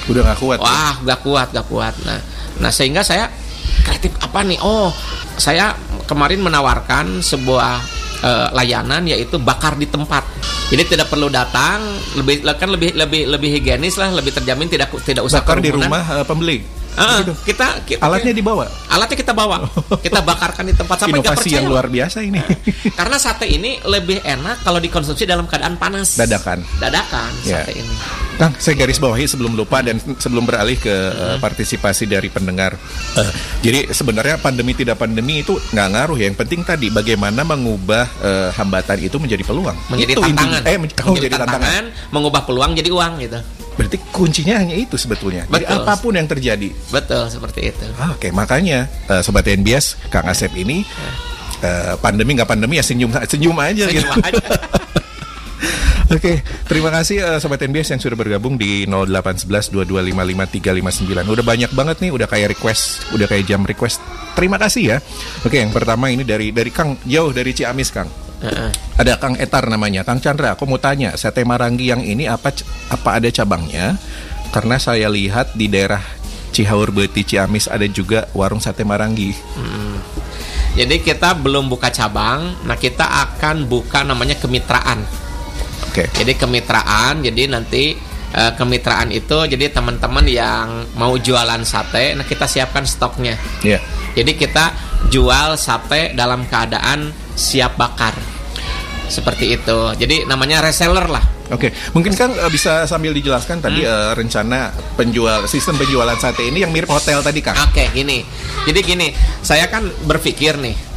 Udah 0.10 0.22
gak 0.34 0.40
kuat. 0.42 0.58
ya? 0.58 0.66
Wah, 0.66 0.94
gak 1.06 1.20
kuat, 1.22 1.48
gak 1.54 1.68
kuat. 1.70 1.94
Nah, 2.08 2.20
nah 2.58 2.72
sehingga 2.74 3.06
saya 3.06 3.30
kreatif 3.86 4.16
apa 4.22 4.42
nih? 4.42 4.58
Oh, 4.62 4.90
saya 5.38 5.76
kemarin 6.10 6.42
menawarkan 6.42 7.22
sebuah 7.22 7.74
eh, 8.26 8.48
layanan 8.56 9.06
yaitu 9.06 9.38
bakar 9.38 9.78
di 9.78 9.86
tempat. 9.86 10.24
Jadi 10.72 10.96
tidak 10.96 11.12
perlu 11.12 11.28
datang, 11.28 11.84
lebih 12.16 12.48
kan 12.56 12.72
lebih 12.72 12.96
lebih 12.96 13.28
lebih 13.28 13.50
higienis 13.60 14.00
lah, 14.00 14.16
lebih 14.16 14.32
terjamin 14.32 14.72
tidak 14.72 14.96
tidak 15.04 15.28
usah 15.28 15.44
Bakar 15.44 15.60
di 15.60 15.70
rumah 15.70 16.02
eh, 16.22 16.26
pembeli. 16.26 16.81
Gitu. 16.92 17.34
kita, 17.46 17.68
kita 17.82 18.02
Alatnya 18.02 18.32
dibawa. 18.32 18.68
alatnya 18.88 19.18
kita 19.18 19.32
bawa, 19.32 19.64
kita 19.98 20.20
bakarkan 20.20 20.66
di 20.66 20.74
tempat 20.74 20.98
sampai 21.00 21.18
Inovasi 21.18 21.50
yang 21.50 21.66
luar 21.66 21.88
biasa 21.88 22.20
ini. 22.20 22.44
Karena 22.92 23.16
sate 23.16 23.46
ini 23.46 23.80
lebih 23.82 24.20
enak 24.20 24.62
kalau 24.62 24.78
dikonsumsi 24.78 25.24
dalam 25.24 25.46
keadaan 25.46 25.76
panas. 25.76 26.16
Dadakan. 26.16 26.60
Dadakan 26.78 27.32
Ya. 27.42 27.64
sate 27.64 27.74
ini. 27.78 27.94
Kang, 28.34 28.54
saya 28.58 28.76
garis 28.76 28.98
bawahi 28.98 29.24
sebelum 29.24 29.54
lupa 29.54 29.80
dan 29.80 29.98
sebelum 30.18 30.44
beralih 30.44 30.76
ke 30.76 30.92
eh, 30.92 31.38
partisipasi 31.38 32.06
dari 32.06 32.28
pendengar. 32.28 32.76
Eh, 33.16 33.32
jadi 33.62 33.90
sebenarnya 33.90 34.36
pandemi 34.38 34.74
tidak 34.74 34.98
pandemi 34.98 35.40
itu 35.40 35.56
nggak 35.72 35.88
ngaruh 35.90 36.18
ya. 36.18 36.26
Yang 36.26 36.38
penting 36.40 36.62
tadi 36.62 36.88
bagaimana 36.90 37.42
mengubah 37.42 38.06
eh, 38.20 38.50
hambatan 38.52 38.98
itu 39.00 39.16
menjadi 39.16 39.42
peluang. 39.42 39.78
menjadi 39.88 40.12
Itu 40.12 40.22
tantangan. 40.22 40.60
intinya. 40.60 40.60
Eh, 40.66 40.78
men- 40.78 40.92
oh, 41.02 41.14
menjadi 41.14 41.28
jadi 41.30 41.40
tantangan. 41.40 41.84
mengubah 42.10 42.42
peluang 42.44 42.72
jadi 42.74 42.90
uang 42.90 43.14
gitu. 43.22 43.40
Berarti 43.78 43.98
kuncinya 44.12 44.60
hanya 44.60 44.76
itu 44.76 45.00
sebetulnya. 45.00 45.48
Jadi 45.48 45.66
Betul. 45.66 45.80
apa 45.82 45.94
pun 45.98 46.14
yang 46.14 46.28
terjadi. 46.28 46.70
Betul 46.92 47.24
seperti 47.32 47.72
itu. 47.72 47.86
Ah, 47.96 48.14
Oke, 48.14 48.30
makanya 48.36 48.92
eh, 49.08 49.22
sobat 49.24 49.48
NBS, 49.48 49.96
Kang 50.12 50.28
Asep 50.28 50.52
ini 50.60 50.84
eh, 51.64 51.94
pandemi 52.00 52.36
nggak 52.36 52.50
pandemi 52.50 52.78
ya 52.78 52.84
senyum 52.84 53.10
senyum 53.26 53.56
aja 53.58 53.88
Senyum 53.88 54.04
gitu. 54.04 54.20
aja. 54.28 54.46
Oke, 56.12 56.44
terima 56.68 56.92
kasih 56.92 57.24
eh, 57.24 57.40
Sobat 57.40 57.64
NBS 57.64 57.96
yang 57.96 58.02
sudah 58.04 58.20
bergabung 58.20 58.60
di 58.60 58.84
0811 58.84 59.72
2255359. 59.72 61.08
Udah 61.24 61.46
banyak 61.48 61.72
banget 61.72 61.98
nih, 62.04 62.12
udah 62.12 62.28
kayak 62.28 62.52
request, 62.52 63.08
udah 63.16 63.32
kayak 63.32 63.48
jam 63.48 63.64
request. 63.64 64.04
Terima 64.36 64.60
kasih 64.60 64.84
ya. 64.84 64.98
Oke, 65.48 65.64
yang 65.64 65.72
pertama 65.72 66.12
ini 66.12 66.28
dari 66.28 66.52
dari 66.52 66.68
Kang 66.68 67.00
jauh 67.08 67.32
dari 67.32 67.56
Ciamis 67.56 67.96
Kang. 67.96 68.12
Heeh. 68.42 68.70
Ada 68.98 69.22
Kang 69.22 69.38
Etar 69.38 69.70
namanya, 69.70 70.02
Kang 70.02 70.18
Chandra. 70.18 70.58
Aku 70.58 70.66
mau 70.66 70.82
tanya, 70.82 71.14
sate 71.14 71.46
Marangi 71.46 71.94
yang 71.94 72.02
ini 72.02 72.26
apa 72.26 72.50
apa 72.90 73.22
ada 73.22 73.30
cabangnya? 73.30 73.98
Karena 74.52 74.82
saya 74.82 75.08
lihat 75.08 75.54
di 75.54 75.70
daerah 75.70 76.02
Cihaur 76.52 76.92
Beti 76.92 77.24
Ciamis 77.24 77.72
ada 77.72 77.88
juga 77.88 78.28
warung 78.36 78.60
sate 78.60 78.84
Marangi. 78.84 79.32
Jadi 80.72 81.04
kita 81.04 81.36
belum 81.36 81.68
buka 81.68 81.92
cabang, 81.92 82.64
nah 82.64 82.80
kita 82.80 83.04
akan 83.04 83.68
buka 83.68 84.08
namanya 84.08 84.40
kemitraan. 84.40 85.04
Oke. 85.92 86.08
Jadi 86.16 86.40
kemitraan, 86.40 87.20
jadi 87.20 87.52
nanti 87.52 87.96
eh, 88.32 88.52
kemitraan 88.56 89.12
itu 89.12 89.36
jadi 89.52 89.68
teman-teman 89.68 90.24
yang 90.28 90.88
mau 90.96 91.12
jualan 91.20 91.60
sate, 91.68 92.16
nah 92.16 92.24
kita 92.24 92.48
siapkan 92.48 92.88
stoknya. 92.88 93.36
Iya. 93.64 93.84
Jadi 94.16 94.32
kita 94.40 94.72
jual 95.12 95.60
sate 95.60 96.16
dalam 96.16 96.48
keadaan 96.48 97.12
siap 97.36 97.78
bakar. 97.78 98.16
Seperti 99.12 99.60
itu. 99.60 99.80
Jadi 100.00 100.24
namanya 100.24 100.64
reseller 100.64 101.04
lah. 101.12 101.24
Oke, 101.52 101.76
mungkin 101.92 102.16
Kang 102.16 102.32
eh, 102.32 102.48
bisa 102.48 102.88
sambil 102.88 103.12
dijelaskan 103.12 103.60
tadi 103.60 103.84
eh, 103.84 104.12
rencana 104.16 104.72
penjual 104.96 105.44
sistem 105.52 105.76
penjualan 105.76 106.16
sate 106.16 106.48
ini 106.48 106.64
yang 106.64 106.72
mirip 106.72 106.88
hotel 106.88 107.20
tadi 107.20 107.44
Kang. 107.44 107.60
Oke, 107.68 107.92
gini. 107.92 108.24
Jadi 108.64 108.80
gini, 108.80 109.12
saya 109.44 109.68
kan 109.68 109.84
berpikir 110.08 110.56
nih. 110.56 110.91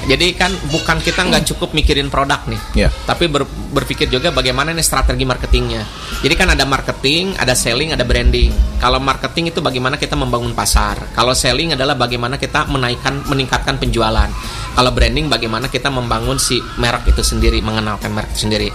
Jadi 0.00 0.32
kan 0.34 0.50
bukan 0.72 0.98
kita 0.98 1.22
nggak 1.22 1.44
cukup 1.54 1.70
mikirin 1.76 2.08
produk 2.08 2.40
nih, 2.48 2.60
Ya. 2.74 2.88
tapi 3.04 3.28
ber- 3.28 3.46
berpikir 3.46 4.08
juga 4.08 4.32
bagaimana 4.32 4.72
nih 4.72 4.82
strategi 4.82 5.22
marketingnya. 5.22 5.84
Jadi 6.24 6.34
kan 6.34 6.48
ada 6.50 6.64
marketing, 6.64 7.36
ada 7.36 7.52
selling, 7.54 7.92
ada 7.94 8.02
branding. 8.02 8.50
Kalau 8.80 8.98
marketing 8.98 9.52
itu 9.54 9.60
bagaimana 9.60 10.00
kita 10.00 10.16
membangun 10.16 10.56
pasar. 10.56 10.98
Kalau 11.12 11.36
selling 11.36 11.76
adalah 11.76 11.94
bagaimana 11.94 12.40
kita 12.40 12.66
menaikkan, 12.66 13.22
meningkatkan 13.28 13.76
penjualan. 13.76 14.26
Kalau 14.74 14.90
branding 14.90 15.28
bagaimana 15.28 15.68
kita 15.68 15.92
membangun 15.92 16.40
si 16.40 16.58
merek 16.80 17.12
itu 17.12 17.20
sendiri, 17.20 17.60
mengenalkan 17.60 18.10
merek 18.10 18.32
itu 18.34 18.48
sendiri. 18.48 18.68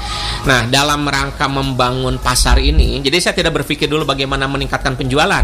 Nah, 0.46 0.70
dalam 0.70 1.04
rangka 1.04 1.50
membangun 1.50 2.22
pasar 2.22 2.62
ini, 2.62 3.02
jadi 3.02 3.18
saya 3.20 3.36
tidak 3.36 3.60
berpikir 3.64 3.90
dulu 3.90 4.06
bagaimana 4.06 4.46
meningkatkan 4.46 4.94
penjualan. 4.94 5.44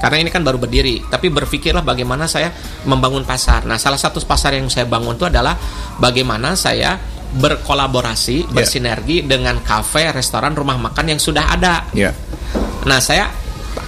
Karena 0.00 0.16
ini 0.20 0.30
kan 0.30 0.44
baru 0.44 0.60
berdiri, 0.60 1.00
tapi 1.08 1.32
berpikirlah 1.32 1.80
bagaimana 1.80 2.28
saya 2.28 2.52
membangun 2.84 3.24
pasar. 3.24 3.64
Nah, 3.64 3.80
salah 3.80 3.96
satu 3.96 4.20
pasar 4.24 4.56
yang 4.56 4.68
saya 4.68 4.84
bangun 4.84 5.16
itu 5.16 5.24
adalah 5.24 5.56
bagaimana 5.96 6.52
saya 6.58 6.98
berkolaborasi, 7.34 8.52
bersinergi 8.54 9.26
dengan 9.26 9.58
kafe, 9.58 10.14
restoran, 10.14 10.54
rumah 10.54 10.78
makan 10.78 11.16
yang 11.16 11.20
sudah 11.20 11.50
ada. 11.50 11.82
Ya. 11.90 12.14
Nah, 12.86 13.02
saya 13.02 13.26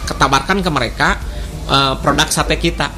ketabarkan 0.07 0.63
ke 0.67 0.71
mereka 0.73 1.09
eh, 1.71 1.95
produk 2.03 2.27
sate 2.27 2.59
kita. 2.59 2.91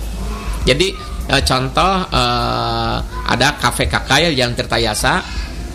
Jadi 0.64 0.88
eh, 1.29 1.42
contoh 1.44 1.92
eh, 2.09 2.97
ada 3.29 3.49
kafe 3.61 3.85
kakak 3.90 4.29
ya 4.29 4.31
Jalan 4.33 4.57
Tirtayasa. 4.57 5.14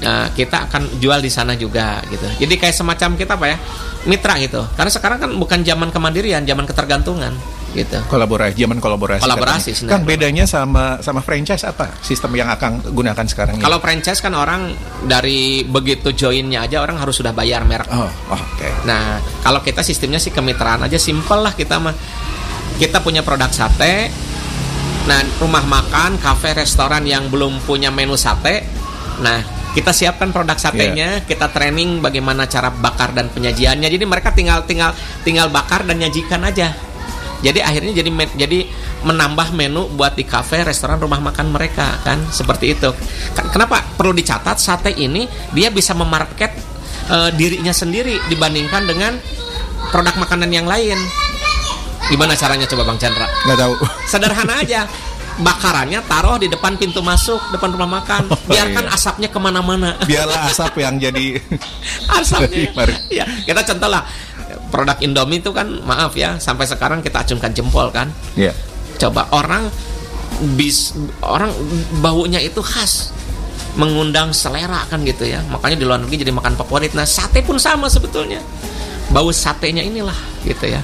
Nah, 0.04 0.28
kita 0.36 0.68
akan 0.68 1.00
jual 1.00 1.22
di 1.24 1.32
sana 1.32 1.56
juga 1.56 2.04
gitu. 2.12 2.28
Jadi 2.44 2.54
kayak 2.60 2.76
semacam 2.76 3.16
kita 3.16 3.40
apa 3.40 3.46
ya? 3.48 3.58
Mitra 4.04 4.36
gitu. 4.40 4.62
Karena 4.76 4.92
sekarang 4.92 5.18
kan 5.20 5.32
bukan 5.40 5.64
zaman 5.64 5.88
kemandirian, 5.90 6.44
zaman 6.44 6.68
ketergantungan 6.68 7.32
gitu. 7.74 7.98
Kolaborasi, 8.06 8.54
zaman 8.54 8.78
kolaborasi. 8.78 9.26
Kolaborasi. 9.26 9.72
Kang 9.90 10.06
bedanya 10.06 10.46
sama 10.46 11.02
sama 11.02 11.26
franchise 11.26 11.66
apa? 11.66 11.90
Sistem 12.06 12.38
yang 12.38 12.48
akan 12.54 12.94
gunakan 12.94 13.26
sekarang 13.26 13.58
ini? 13.58 13.64
Kalau 13.66 13.82
franchise 13.82 14.22
kan 14.22 14.38
orang 14.38 14.78
dari 15.10 15.66
begitu 15.66 16.14
joinnya 16.14 16.70
aja 16.70 16.86
orang 16.86 17.02
harus 17.02 17.18
sudah 17.18 17.34
bayar 17.34 17.66
merek. 17.66 17.90
Oh, 17.90 18.12
oke. 18.30 18.70
Nah, 18.86 19.18
kalau 19.42 19.66
kita 19.66 19.82
sistemnya 19.82 20.22
sih 20.22 20.30
kemitraan 20.30 20.86
aja 20.86 21.02
simpel 21.02 21.42
lah 21.42 21.54
kita 21.58 21.82
mah. 21.82 21.96
Kita 22.74 23.06
punya 23.06 23.22
produk 23.22 23.54
sate. 23.54 24.10
Nah, 25.06 25.20
rumah 25.38 25.62
makan, 25.62 26.18
kafe, 26.18 26.58
restoran 26.58 27.06
yang 27.06 27.30
belum 27.30 27.62
punya 27.70 27.94
menu 27.94 28.18
sate. 28.18 28.66
Nah, 29.22 29.63
kita 29.74 29.90
siapkan 29.90 30.30
produk 30.30 30.54
satenya, 30.56 31.10
kita 31.24 31.50
training 31.50 31.98
bagaimana 31.98 32.46
cara 32.46 32.70
bakar 32.70 33.10
dan 33.12 33.28
penyajiannya. 33.28 33.90
Jadi 33.90 34.06
mereka 34.06 34.30
tinggal 34.30 34.62
tinggal 34.64 34.94
tinggal 35.22 35.50
bakar 35.50 35.82
dan 35.82 35.98
nyajikan 35.98 36.42
aja. 36.42 36.72
Jadi 37.42 37.60
akhirnya 37.60 37.92
jadi 37.92 38.08
jadi 38.38 38.60
menambah 39.04 39.52
menu 39.52 39.92
buat 39.92 40.14
di 40.14 40.24
kafe, 40.24 40.64
restoran, 40.64 40.96
rumah 40.96 41.20
makan 41.20 41.52
mereka 41.52 42.00
kan 42.00 42.22
seperti 42.30 42.72
itu. 42.72 42.94
Kan- 43.34 43.52
Kenapa 43.52 43.84
perlu 43.98 44.14
dicatat 44.14 44.56
sate 44.56 44.94
ini 44.94 45.26
dia 45.52 45.68
bisa 45.68 45.92
memarket 45.92 46.54
eh, 47.10 47.30
dirinya 47.34 47.76
sendiri 47.76 48.16
dibandingkan 48.30 48.88
dengan 48.88 49.20
produk 49.92 50.16
makanan 50.16 50.48
yang 50.50 50.64
lain. 50.64 50.96
Gimana 52.04 52.36
caranya 52.36 52.68
coba 52.68 52.84
Bang 52.84 53.00
Chandra? 53.00 53.28
Nggak 53.44 53.60
tahu. 53.60 53.74
Sederhana 54.08 54.60
aja. 54.60 54.84
Bakarannya 55.42 56.06
taruh 56.06 56.38
di 56.38 56.46
depan 56.46 56.78
pintu 56.78 57.02
masuk, 57.02 57.42
depan 57.50 57.74
rumah 57.74 58.02
makan. 58.02 58.30
Oh, 58.30 58.38
Biarkan 58.46 58.86
iya. 58.86 58.94
asapnya 58.94 59.30
ke 59.34 59.40
mana-mana. 59.42 59.98
Biarlah 60.06 60.54
asap 60.54 60.78
yang 60.86 61.02
jadi 61.02 61.42
asapnya. 62.22 62.70
Mari. 62.78 62.94
ya, 63.10 63.26
kita 63.42 63.66
contoh 63.74 63.90
lah 63.90 64.06
produk 64.70 64.98
Indomie 65.02 65.42
itu 65.42 65.50
kan 65.50 65.70
maaf 65.86 66.14
ya 66.14 66.38
sampai 66.38 66.70
sekarang 66.70 67.02
kita 67.02 67.26
acungkan 67.26 67.50
jempol 67.50 67.90
kan. 67.90 68.14
ya. 68.38 68.54
Coba 69.02 69.26
orang 69.34 69.70
bis 70.54 70.94
orang 71.26 71.50
baunya 72.02 72.38
itu 72.38 72.62
khas 72.62 73.10
mengundang 73.74 74.30
selera 74.38 74.86
kan 74.86 75.02
gitu 75.02 75.26
ya. 75.26 75.42
Makanya 75.50 75.82
di 75.82 75.86
luar 75.86 75.98
negeri 76.06 76.22
jadi 76.22 76.34
makan 76.34 76.54
favorit. 76.54 76.94
Nah, 76.94 77.10
sate 77.10 77.42
pun 77.42 77.58
sama 77.58 77.90
sebetulnya. 77.90 78.38
Bau 79.10 79.34
satenya 79.34 79.82
inilah 79.82 80.16
gitu 80.46 80.70
ya. 80.70 80.82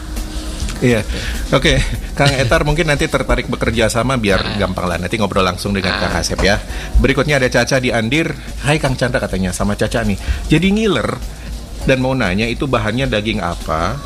Iya. 0.79 1.03
Oke, 1.51 1.75
Kang 2.15 2.31
Etar 2.31 2.63
mungkin 2.63 2.87
nanti 2.87 3.03
tertarik 3.11 3.51
bekerja 3.51 3.91
sama 3.91 4.15
biar 4.15 4.55
gampang 4.55 4.87
lah. 4.87 4.95
Nanti 4.95 5.19
ngobrol 5.19 5.43
langsung 5.43 5.75
dengan 5.75 5.99
Kang 5.99 6.15
Asep 6.15 6.39
ya. 6.39 6.55
Berikutnya 7.03 7.35
ada 7.35 7.51
Caca 7.51 7.83
di 7.83 7.91
Andir. 7.91 8.31
Hai 8.63 8.79
Kang 8.79 8.95
Chandra 8.95 9.19
katanya 9.19 9.51
sama 9.51 9.75
Caca 9.75 10.07
nih. 10.07 10.15
Jadi 10.47 10.67
ngiler 10.71 11.09
dan 11.83 11.99
mau 11.99 12.15
nanya 12.15 12.47
itu 12.47 12.63
bahannya 12.63 13.11
daging 13.11 13.43
apa? 13.43 13.99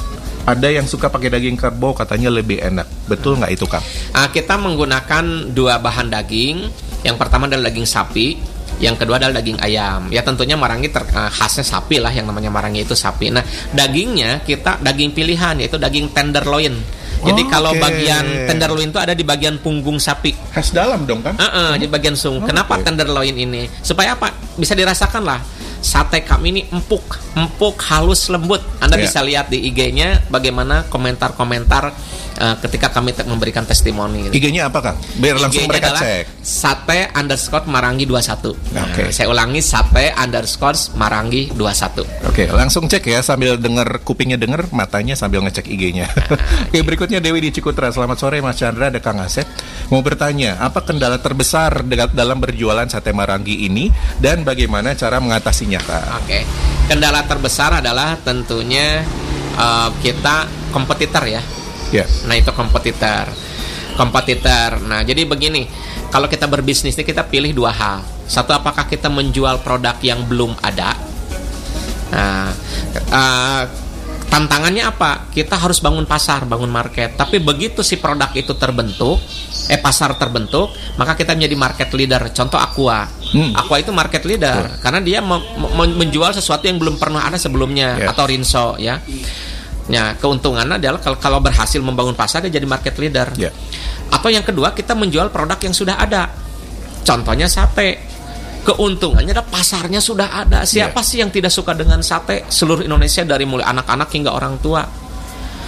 Ada 0.43 0.75
yang 0.75 0.89
suka 0.89 1.07
pakai 1.07 1.31
daging 1.31 1.55
kerbau 1.55 1.95
katanya 1.95 2.27
lebih 2.27 2.59
enak. 2.59 2.89
Betul 3.05 3.37
nggak 3.39 3.53
itu 3.53 3.65
Kang? 3.69 3.85
Ah, 4.11 4.27
kita 4.33 4.57
menggunakan 4.57 5.53
dua 5.53 5.77
bahan 5.77 6.09
daging. 6.09 6.67
Yang 7.05 7.15
pertama 7.19 7.47
adalah 7.47 7.69
daging 7.69 7.87
sapi, 7.87 8.39
yang 8.83 8.99
kedua 8.99 9.15
adalah 9.15 9.39
daging 9.39 9.63
ayam. 9.63 10.11
Ya 10.11 10.19
tentunya 10.21 10.59
marangi 10.59 10.91
ter, 10.91 11.07
ah, 11.15 11.31
khasnya 11.31 11.63
sapi 11.63 12.03
lah 12.03 12.11
yang 12.11 12.27
namanya 12.27 12.51
marangi 12.51 12.83
itu 12.83 12.91
sapi. 12.91 13.31
Nah, 13.31 13.41
dagingnya 13.71 14.43
kita 14.43 14.83
daging 14.83 15.15
pilihan 15.15 15.55
yaitu 15.63 15.79
daging 15.79 16.11
tenderloin. 16.11 16.75
Jadi 17.23 17.39
Oh, 17.39 17.47
kalau 17.47 17.71
oke. 17.71 17.79
bagian 17.79 18.51
tenderloin 18.51 18.91
itu 18.91 18.99
ada 18.99 19.15
di 19.15 19.23
bagian 19.23 19.55
punggung 19.55 19.95
sapi. 19.95 20.35
Khas 20.51 20.75
dalam 20.75 21.07
dong 21.07 21.23
kan? 21.23 21.39
Heeh, 21.39 21.79
di 21.79 21.87
bagian 21.87 22.19
sung. 22.19 22.43
Oh, 22.43 22.45
Kenapa 22.45 22.75
oke. 22.75 22.83
tenderloin 22.83 23.31
ini? 23.31 23.63
Supaya 23.79 24.19
apa? 24.19 24.35
Bisa 24.59 24.75
dirasakan 24.75 25.23
lah. 25.23 25.39
Sate 25.83 26.23
kami 26.23 26.47
ini 26.49 26.61
empuk, 26.65 27.03
empuk, 27.35 27.75
halus, 27.83 28.25
lembut. 28.27 28.63
Anda 28.79 28.95
Iya. 28.95 29.03
bisa 29.03 29.19
lihat 29.19 29.45
di 29.47 29.59
IG-nya 29.63 30.23
bagaimana 30.27 30.87
komentar-komentar 30.87 31.91
eh, 32.33 32.55
ketika 32.59 32.89
kami 32.89 33.11
te- 33.11 33.21
memberikan 33.23 33.61
testimoni. 33.61 34.25
gitu. 34.25 34.33
IG-nya 34.33 34.65
apa 34.65 34.81
Kang? 34.81 34.97
Biar 35.15 35.37
langsung 35.37 35.61
IG-nya 35.61 35.69
mereka 35.69 35.87
adalah 35.91 36.01
cek. 36.01 36.25
Sate 36.41 36.99
underscore 37.13 37.65
Marangi 37.65 38.03
21 38.03 38.57
Nah, 38.73 38.83
Oke. 38.85 39.03
Saya 39.09 39.29
ulangi 39.29 39.61
Sate 39.61 40.09
underscore 40.11 40.73
Marangi 40.93 41.51
21 41.51 42.01
Oke, 42.25 42.49
langsung 42.49 42.89
cek 42.89 43.05
ya 43.05 43.21
sambil 43.21 43.55
denger 43.55 44.01
kupingnya 44.01 44.35
denger, 44.35 44.65
matanya 44.71 45.13
sambil 45.13 45.39
ngecek 45.41 45.67
IG-nya. 45.67 46.09
Oke, 46.67 46.81
berikutnya 46.81 47.19
Dewi 47.19 47.37
di 47.39 47.51
Cikutra. 47.51 47.91
Selamat 47.91 48.17
sore 48.17 48.41
Mas 48.41 48.57
Chandra, 48.57 48.89
ada 48.89 48.97
Kang 48.97 49.21
Asep. 49.21 49.45
Mau 49.87 50.01
bertanya, 50.01 50.57
apa 50.57 50.81
kendala 50.81 51.19
terbesar 51.19 51.85
dalam 52.09 52.37
berjualan 52.39 52.87
sate 52.87 53.13
marangi 53.13 53.63
ini 53.63 53.93
dan 54.17 54.41
bagaimana 54.41 54.95
cara 54.95 55.21
mengatasinya, 55.21 55.72
Kak? 55.81 56.23
Oke. 56.23 56.43
Kendala 56.85 57.23
terbesar 57.23 57.79
adalah 57.79 58.19
tentunya 58.19 59.01
eh, 59.57 59.89
kita 60.03 60.49
kompetitor 60.75 61.23
ya. 61.25 61.41
Ya. 61.93 62.05
Nah 62.27 62.35
itu 62.37 62.51
kompetitor. 62.53 63.29
Kompetitor. 63.93 64.81
Nah 64.81 65.05
jadi 65.05 65.29
begini 65.29 65.69
Kalau 66.13 66.29
kita 66.29 66.45
berbisnis 66.45 66.93
ini 66.93 67.05
kita 67.05 67.25
pilih 67.25 67.57
dua 67.57 67.73
hal. 67.73 68.05
Satu 68.29 68.53
apakah 68.53 68.85
kita 68.85 69.09
menjual 69.09 69.65
produk 69.65 69.97
yang 70.05 70.21
belum 70.29 70.53
ada? 70.61 70.93
Nah 72.13 72.53
eh, 72.93 73.63
Tantangannya 74.33 74.81
apa? 74.89 75.29
Kita 75.29 75.61
harus 75.61 75.77
bangun 75.77 76.09
pasar, 76.09 76.49
bangun 76.49 76.73
market. 76.73 77.13
Tapi 77.13 77.37
begitu 77.37 77.85
si 77.85 78.01
produk 78.01 78.33
itu 78.33 78.57
terbentuk 78.57 79.21
Eh 79.69 79.77
pasar 79.77 80.17
terbentuk 80.17 80.73
Maka 80.97 81.13
kita 81.13 81.37
menjadi 81.37 81.53
market 81.53 81.89
leader. 81.93 82.33
Contoh 82.33 82.57
Aqua 82.57 83.05
Hmm. 83.33 83.51
Aqua 83.57 83.81
itu 83.81 83.89
market 83.89 84.29
leader 84.29 84.77
Karena 84.77 85.01
dia 85.01 85.19
menjual 85.73 86.37
sesuatu 86.37 86.69
yang 86.69 86.77
belum 86.77 87.01
pernah 87.01 87.25
ada 87.25 87.41
sebelumnya 87.41 87.97
Ya. 87.97 88.13
Atau 88.13 88.29
Rinso 88.29 88.77
ya 88.77 89.01
Nah, 89.91 90.15
keuntungannya 90.15 90.79
adalah 90.79 91.01
kalau, 91.03 91.19
kalau 91.19 91.39
berhasil 91.43 91.79
membangun 91.83 92.15
pasar 92.15 92.39
dia 92.47 92.55
jadi 92.55 92.63
market 92.63 92.95
leader. 92.95 93.35
Ya. 93.35 93.51
Atau 94.07 94.31
yang 94.31 94.45
kedua 94.45 94.71
kita 94.71 94.95
menjual 94.95 95.27
produk 95.27 95.59
yang 95.59 95.75
sudah 95.75 95.99
ada. 95.99 96.29
Contohnya 97.03 97.51
sate. 97.51 98.15
keuntungannya 98.63 99.35
adalah 99.35 99.51
pasarnya 99.51 99.99
sudah 99.99 100.39
ada. 100.39 100.63
Siapa 100.63 101.03
sih 101.03 101.19
yang 101.19 101.27
tidak 101.27 101.51
suka 101.51 101.75
dengan 101.75 101.99
sate? 101.99 102.47
Seluruh 102.47 102.87
Indonesia 102.87 103.19
dari 103.27 103.43
mulai 103.43 103.67
anak-anak 103.67 104.07
hingga 104.15 104.31
orang 104.31 104.55
tua. 104.63 105.02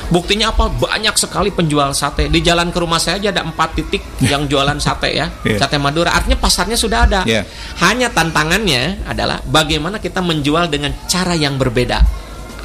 Buktinya 0.06 0.54
apa? 0.54 0.70
Banyak 0.70 1.16
sekali 1.18 1.50
penjual 1.50 1.90
sate. 1.92 2.30
Di 2.30 2.40
jalan 2.40 2.70
ke 2.70 2.78
rumah 2.78 3.02
saya 3.02 3.18
aja 3.18 3.34
ada 3.34 3.42
empat 3.42 3.74
titik 3.74 4.02
yang 4.22 4.46
jualan 4.52 4.78
sate 4.78 5.10
ya. 5.12 5.28
Iya. 5.42 5.58
Sate 5.58 5.82
Madura. 5.82 6.14
Artinya 6.14 6.38
pasarnya 6.38 6.78
sudah 6.78 7.00
ada. 7.10 7.22
Iya. 7.26 7.42
Hanya 7.82 8.14
tantangannya 8.14 9.04
adalah 9.04 9.42
bagaimana 9.42 9.98
kita 9.98 10.22
menjual 10.22 10.70
dengan 10.70 10.94
cara 11.06 11.34
yang 11.34 11.58
berbeda. 11.58 12.00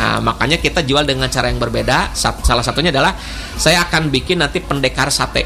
Nah, 0.00 0.16
makanya 0.18 0.56
kita 0.56 0.80
jual 0.80 1.04
dengan 1.04 1.28
cara 1.28 1.48
yang 1.48 1.60
berbeda. 1.60 2.12
Sa- 2.12 2.40
Salah 2.40 2.64
satunya 2.64 2.88
adalah 2.88 3.12
saya 3.56 3.84
akan 3.84 4.08
bikin 4.08 4.40
nanti 4.40 4.60
pendekar 4.60 5.08
sate. 5.08 5.44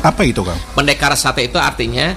Apa 0.00 0.24
itu 0.24 0.40
Kang? 0.40 0.56
Pendekar 0.72 1.12
sate 1.12 1.44
itu 1.44 1.60
artinya 1.60 2.16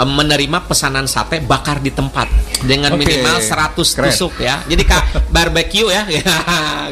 menerima 0.00 0.64
pesanan 0.64 1.04
sate 1.04 1.44
bakar 1.44 1.84
di 1.84 1.92
tempat 1.92 2.24
dengan 2.64 2.96
Oke, 2.96 3.04
minimal 3.04 3.36
100 3.44 3.76
keren. 3.76 4.08
tusuk 4.08 4.32
ya. 4.40 4.64
Jadi 4.64 4.82
kak 4.88 5.28
barbecue 5.28 5.88
ya, 5.92 6.08
ya 6.16 6.36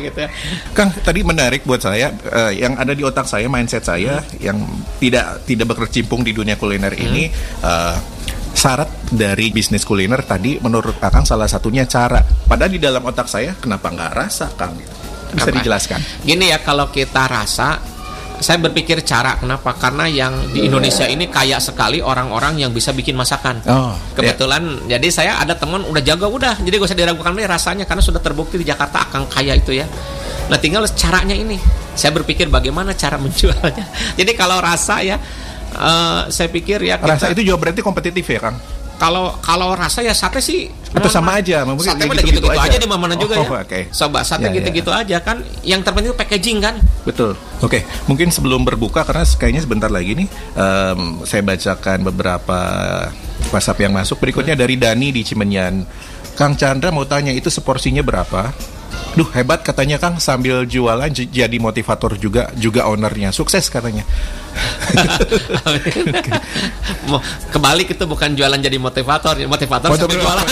gitu. 0.05 0.19
ya. 0.21 0.29
Kang 0.77 0.93
tadi 1.01 1.25
menarik 1.25 1.65
buat 1.65 1.81
saya 1.81 2.13
eh, 2.13 2.61
yang 2.61 2.77
ada 2.77 2.93
di 2.93 3.01
otak 3.01 3.25
saya 3.25 3.49
mindset 3.49 3.89
saya 3.89 4.21
yang 4.37 4.61
tidak 5.01 5.49
tidak 5.49 5.67
berkecimpung 5.73 6.21
di 6.21 6.37
dunia 6.37 6.61
kuliner 6.61 6.93
ini 6.93 7.33
eh, 7.65 7.97
syarat 8.53 9.09
dari 9.09 9.49
bisnis 9.55 9.87
kuliner 9.87 10.21
tadi 10.27 10.61
menurut 10.61 11.01
Kang 11.01 11.25
salah 11.25 11.49
satunya 11.49 11.89
cara. 11.89 12.21
Padahal 12.21 12.73
di 12.77 12.81
dalam 12.83 13.01
otak 13.07 13.31
saya 13.31 13.57
kenapa 13.57 13.89
nggak 13.89 14.13
rasa 14.13 14.53
Kang? 14.59 14.77
Bisa 15.31 15.49
Apa? 15.49 15.57
dijelaskan? 15.63 16.01
Gini 16.27 16.51
ya 16.51 16.59
kalau 16.61 16.91
kita 16.91 17.25
rasa 17.31 17.79
saya 18.41 18.59
berpikir 18.59 19.05
cara 19.05 19.37
kenapa? 19.37 19.77
Karena 19.77 20.05
yang 20.05 20.33
di 20.49 20.65
Indonesia 20.65 21.05
ini 21.05 21.29
kaya 21.29 21.57
sekali 21.57 22.01
orang-orang 22.01 22.57
yang 22.57 22.73
bisa 22.73 22.91
bikin 22.91 23.15
masakan. 23.15 23.61
Oh, 23.65 23.93
Kebetulan 24.17 24.89
jadi 24.89 25.07
saya 25.09 25.33
ada 25.37 25.55
teman 25.55 25.85
udah 25.85 26.01
jago 26.01 26.27
udah. 26.27 26.57
Jadi 26.57 26.75
gak 26.75 26.89
usah 26.89 26.99
diragukan 26.99 27.31
lagi 27.31 27.47
rasanya 27.47 27.85
karena 27.85 28.01
sudah 28.01 28.19
terbukti 28.19 28.57
di 28.57 28.65
Jakarta 28.65 29.05
akan 29.05 29.29
kaya 29.29 29.55
itu 29.55 29.73
ya. 29.73 29.85
Nah, 30.49 30.57
tinggal 30.57 30.83
caranya 30.91 31.33
ini. 31.33 31.61
Saya 31.93 32.11
berpikir 32.13 32.49
bagaimana 32.49 32.93
cara 32.93 33.21
menjualnya. 33.23 33.85
Jadi 34.17 34.33
kalau 34.33 34.59
rasa 34.59 34.99
ya 35.01 35.21
eh, 35.71 36.21
saya 36.27 36.49
pikir 36.49 36.81
ya 36.83 36.97
kita- 36.97 37.13
Rasa 37.13 37.27
itu 37.31 37.45
juga 37.45 37.69
berarti 37.69 37.81
kompetitif 37.81 38.25
ya 38.25 38.41
Kang? 38.41 38.57
Kalau 39.01 39.33
kalau 39.41 39.73
rasa 39.73 40.05
ya 40.05 40.13
sate 40.13 40.39
sih 40.39 40.69
Atau 40.91 41.07
sama 41.07 41.39
aja, 41.39 41.63
mungkin 41.63 41.87
Sate 41.87 42.03
gitu-gitu 42.03 42.43
gitu-gitu 42.43 42.51
aja. 42.51 42.67
aja, 42.67 42.77
di 42.77 42.85
mana 42.85 43.15
juga 43.15 43.39
Oh, 43.39 43.47
ya. 43.47 43.63
oke. 43.63 43.81
Coba 43.89 44.21
sate 44.21 44.43
Ya, 44.43 44.51
ya, 44.51 44.55
gitu-gitu 44.59 44.91
aja 44.91 45.17
kan. 45.23 45.39
Yang 45.63 45.81
terpenting 45.87 46.11
itu 46.11 46.19
packaging 46.19 46.59
kan. 46.59 46.75
Betul. 47.07 47.39
Oke, 47.63 47.87
mungkin 48.05 48.29
sebelum 48.29 48.67
berbuka 48.67 49.07
karena 49.07 49.23
kayaknya 49.25 49.63
sebentar 49.63 49.87
lagi 49.87 50.19
nih 50.19 50.27
em, 50.53 51.01
saya 51.23 51.41
bacakan 51.41 52.03
beberapa 52.05 52.59
WhatsApp 53.49 53.81
yang 53.81 53.95
masuk. 53.95 54.19
Berikutnya 54.19 54.53
dari 54.53 54.75
Dani 54.75 55.09
di 55.11 55.23
Cimenyan. 55.23 55.87
Kang 56.35 56.59
Chandra 56.59 56.91
mau 56.91 57.07
tanya 57.07 57.31
itu 57.31 57.47
seporsinya 57.49 58.03
berapa? 58.03 58.51
Duh 59.11 59.27
hebat 59.31 59.63
katanya 59.63 59.99
Kang 59.99 60.19
sambil 60.19 60.63
jualan 60.65 61.07
jadi 61.11 61.57
motivator 61.57 62.15
juga 62.15 62.51
juga 62.55 62.87
ownernya 62.87 63.31
sukses 63.31 63.67
katanya. 63.67 64.03
Mau 67.11 67.21
kebalik 67.51 67.95
itu 67.95 68.05
bukan 68.07 68.35
jualan 68.37 68.61
jadi 68.61 68.79
motivator, 68.79 69.35
motivator 69.47 69.89
sambil 69.97 70.21
jualan. 70.21 70.47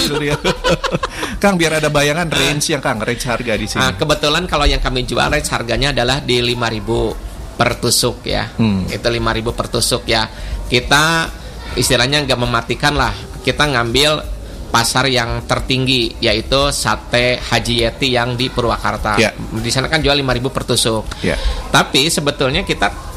Kang 1.43 1.55
biar 1.55 1.79
ada 1.79 1.89
bayangan 1.89 2.27
range 2.31 2.75
yang 2.75 2.83
Kang 2.83 2.99
range 2.99 3.25
harga 3.27 3.53
di 3.55 3.67
sini. 3.71 3.83
Nah, 3.83 3.95
kebetulan 3.95 4.45
kalau 4.51 4.67
yang 4.67 4.83
kami 4.83 5.07
jual 5.07 5.23
range 5.23 5.51
harganya 5.55 5.95
adalah 5.95 6.19
di 6.19 6.43
5000 6.43 7.59
per 7.59 7.79
tusuk 7.79 8.27
ya. 8.27 8.51
Hmm. 8.59 8.87
Itu 8.87 9.07
5000 9.07 9.55
per 9.55 9.67
tusuk 9.71 10.03
ya. 10.07 10.27
Kita 10.67 11.31
istilahnya 11.79 12.27
nggak 12.27 12.39
mematikan 12.39 12.95
lah. 12.95 13.15
Kita 13.43 13.67
ngambil 13.71 14.39
pasar 14.69 15.09
yang 15.09 15.49
tertinggi 15.49 16.21
yaitu 16.21 16.69
sate 16.71 17.41
Haji 17.41 17.75
Yeti 17.89 18.13
yang 18.13 18.37
di 18.37 18.53
Purwakarta. 18.53 19.17
Ya. 19.17 19.33
Di 19.35 19.71
sana 19.73 19.89
kan 19.89 20.05
jual 20.05 20.15
5000 20.15 20.55
per 20.55 20.65
tusuk. 20.69 21.05
Ya. 21.25 21.35
Tapi 21.73 22.13
sebetulnya 22.13 22.63
kita 22.63 23.08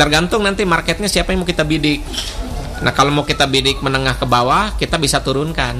tergantung 0.00 0.40
nanti 0.40 0.64
marketnya 0.64 1.12
siapa 1.12 1.36
yang 1.36 1.44
mau 1.44 1.48
kita 1.48 1.60
bidik. 1.60 2.00
Nah 2.80 2.96
kalau 2.96 3.12
mau 3.12 3.28
kita 3.28 3.44
bidik 3.44 3.84
menengah 3.84 4.16
ke 4.16 4.24
bawah 4.24 4.72
kita 4.80 4.96
bisa 4.96 5.20
turunkan. 5.20 5.76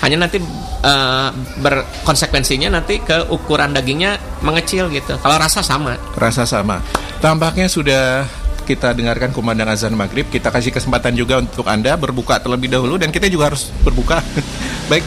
Hanya 0.00 0.16
nanti 0.16 0.40
eh, 0.80 1.28
berkonsekuensinya 1.60 2.72
nanti 2.72 3.04
ke 3.04 3.28
ukuran 3.28 3.76
dagingnya 3.76 4.16
mengecil 4.40 4.88
gitu. 4.88 5.20
Kalau 5.20 5.36
rasa 5.36 5.60
sama. 5.60 6.00
Rasa 6.16 6.48
sama. 6.48 6.80
Tampaknya 7.20 7.68
sudah 7.68 8.24
kita 8.64 8.96
dengarkan 8.96 9.28
kumandang 9.36 9.68
azan 9.68 9.92
maghrib. 9.92 10.24
Kita 10.32 10.48
kasih 10.48 10.72
kesempatan 10.72 11.12
juga 11.12 11.36
untuk 11.44 11.68
Anda 11.68 12.00
berbuka 12.00 12.40
terlebih 12.40 12.72
dahulu 12.72 12.96
dan 12.96 13.12
kita 13.12 13.28
juga 13.28 13.52
harus 13.52 13.68
berbuka. 13.84 14.24
Baik, 14.90 15.04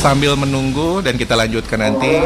sambil 0.00 0.32
menunggu 0.40 1.04
dan 1.04 1.20
kita 1.20 1.36
lanjutkan 1.36 1.84
nanti. 1.84 2.16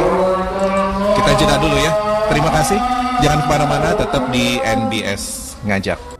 Kita 1.18 1.30
jeda 1.34 1.58
dulu 1.58 1.74
ya. 1.82 1.90
Terima 2.30 2.50
kasih. 2.62 2.78
Jangan 3.26 3.38
ke 3.42 3.48
mana-mana, 3.50 3.90
tetap 3.98 4.30
di 4.30 4.62
NBS 4.62 5.43
ngajak. 5.64 6.13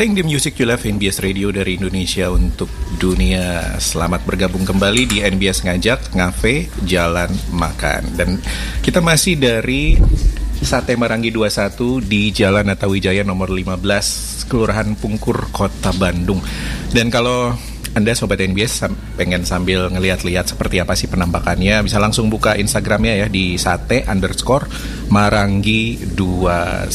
Playing 0.00 0.16
the 0.16 0.24
music 0.24 0.56
you 0.56 0.64
love 0.64 0.80
NBS 0.80 1.20
Radio 1.20 1.52
dari 1.52 1.76
Indonesia 1.76 2.32
untuk 2.32 2.72
dunia. 2.96 3.76
Selamat 3.76 4.24
bergabung 4.24 4.64
kembali 4.64 5.04
di 5.04 5.20
NBS 5.20 5.60
Ngajak 5.60 6.16
Ngafe 6.16 6.72
Jalan 6.88 7.28
Makan. 7.52 8.16
Dan 8.16 8.40
kita 8.80 9.04
masih 9.04 9.36
dari 9.36 10.00
Sate 10.64 10.96
Marangi 10.96 11.28
21 11.28 12.00
di 12.00 12.32
Jalan 12.32 12.72
Natawijaya 12.72 13.28
nomor 13.28 13.52
15 13.52 14.48
Kelurahan 14.48 14.96
Pungkur 14.96 15.52
Kota 15.52 15.92
Bandung. 15.92 16.40
Dan 16.96 17.12
kalau 17.12 17.52
anda 17.90 18.14
Sobat 18.14 18.38
NBS 18.38 18.86
pengen 19.18 19.42
sambil 19.42 19.90
ngeliat-lihat 19.90 20.46
seperti 20.46 20.78
apa 20.78 20.94
sih 20.94 21.10
penampakannya 21.10 21.82
Bisa 21.82 21.98
langsung 21.98 22.30
buka 22.30 22.54
Instagramnya 22.54 23.26
ya 23.26 23.26
di 23.26 23.58
sate 23.58 24.06
underscore 24.06 24.70
marangi 25.10 25.98
21 26.14 26.86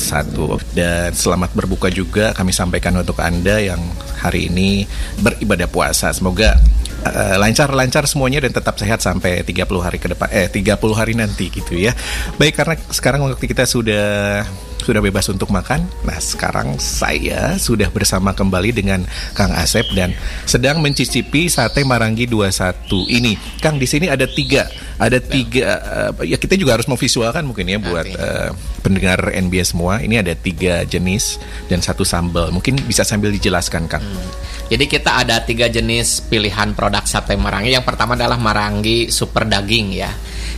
Dan 0.72 1.12
selamat 1.12 1.52
berbuka 1.52 1.92
juga 1.92 2.32
kami 2.32 2.56
sampaikan 2.56 2.96
untuk 2.96 3.20
Anda 3.20 3.60
yang 3.60 3.82
hari 4.24 4.48
ini 4.48 4.88
beribadah 5.20 5.68
puasa. 5.68 6.16
Semoga 6.16 6.56
eh, 7.04 7.36
lancar-lancar 7.36 8.08
semuanya 8.08 8.48
dan 8.48 8.56
tetap 8.56 8.80
sehat 8.80 9.04
sampai 9.04 9.44
30 9.44 9.68
hari 9.84 10.00
ke 10.00 10.08
depan 10.16 10.32
Eh 10.32 10.48
30 10.48 10.80
hari 10.96 11.14
nanti 11.14 11.52
gitu 11.52 11.76
ya. 11.76 11.92
Baik 12.40 12.56
karena 12.56 12.80
sekarang 12.88 13.28
waktu 13.28 13.46
kita 13.52 13.68
sudah 13.68 14.48
sudah 14.86 15.02
bebas 15.02 15.26
untuk 15.34 15.50
makan. 15.50 15.82
Nah, 16.06 16.22
sekarang 16.22 16.78
saya 16.78 17.58
sudah 17.58 17.90
bersama 17.90 18.38
kembali 18.38 18.70
dengan 18.70 19.02
Kang 19.34 19.50
Asep 19.50 19.90
dan 19.98 20.14
sedang 20.46 20.78
mencicipi 20.86 21.50
sate 21.50 21.82
Marangi 21.82 22.30
21 22.30 23.10
ini. 23.10 23.34
Kang, 23.58 23.82
di 23.82 23.90
sini 23.90 24.06
ada 24.06 24.30
tiga, 24.30 24.70
ada 25.02 25.18
tiga. 25.18 25.82
eh, 26.22 26.30
ya 26.30 26.38
kita 26.38 26.54
juga 26.54 26.78
harus 26.78 26.86
memvisualkan 26.86 27.50
mungkin 27.50 27.66
ya 27.66 27.82
buat 27.82 28.06
eh, 28.06 28.50
pendengar 28.86 29.34
NBS 29.34 29.74
semua. 29.74 29.98
Ini 30.06 30.22
ada 30.22 30.38
tiga 30.38 30.86
jenis 30.86 31.42
dan 31.66 31.82
satu 31.82 32.06
sambal. 32.06 32.54
Mungkin 32.54 32.86
bisa 32.86 33.02
sambil 33.02 33.34
dijelaskan, 33.34 33.90
Kang. 33.90 34.06
Jadi 34.70 34.86
kita 34.86 35.26
ada 35.26 35.42
tiga 35.42 35.66
jenis 35.66 36.22
pilihan 36.30 36.78
produk 36.78 37.02
sate 37.10 37.34
marangi. 37.34 37.74
Yang 37.74 37.90
pertama 37.90 38.14
adalah 38.14 38.38
marangi 38.38 39.10
super 39.10 39.50
daging 39.50 39.98
ya. 39.98 40.14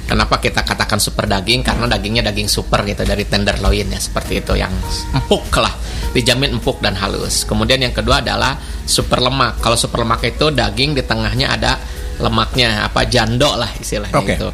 Kenapa 0.07 0.39
kita 0.39 0.63
katakan 0.63 1.03
super 1.03 1.27
daging? 1.27 1.67
Karena 1.67 1.83
dagingnya 1.83 2.23
daging 2.31 2.47
super 2.47 2.87
gitu 2.87 3.03
dari 3.03 3.27
tenderloin 3.27 3.91
ya 3.91 3.99
seperti 3.99 4.39
itu 4.39 4.55
yang 4.55 4.71
empuk 5.11 5.51
lah, 5.59 5.75
dijamin 6.15 6.55
empuk 6.55 6.79
dan 6.79 6.95
halus. 6.95 7.43
Kemudian 7.43 7.83
yang 7.83 7.91
kedua 7.91 8.23
adalah 8.23 8.55
super 8.87 9.19
lemak. 9.19 9.59
Kalau 9.59 9.75
super 9.75 10.07
lemak 10.07 10.23
itu 10.23 10.47
daging 10.47 10.95
di 10.95 11.03
tengahnya 11.03 11.51
ada 11.51 11.75
lemaknya 12.23 12.87
apa 12.87 13.03
jando 13.03 13.51
lah 13.59 13.67
istilahnya 13.75 14.15
Oke. 14.15 14.35
itu. 14.39 14.49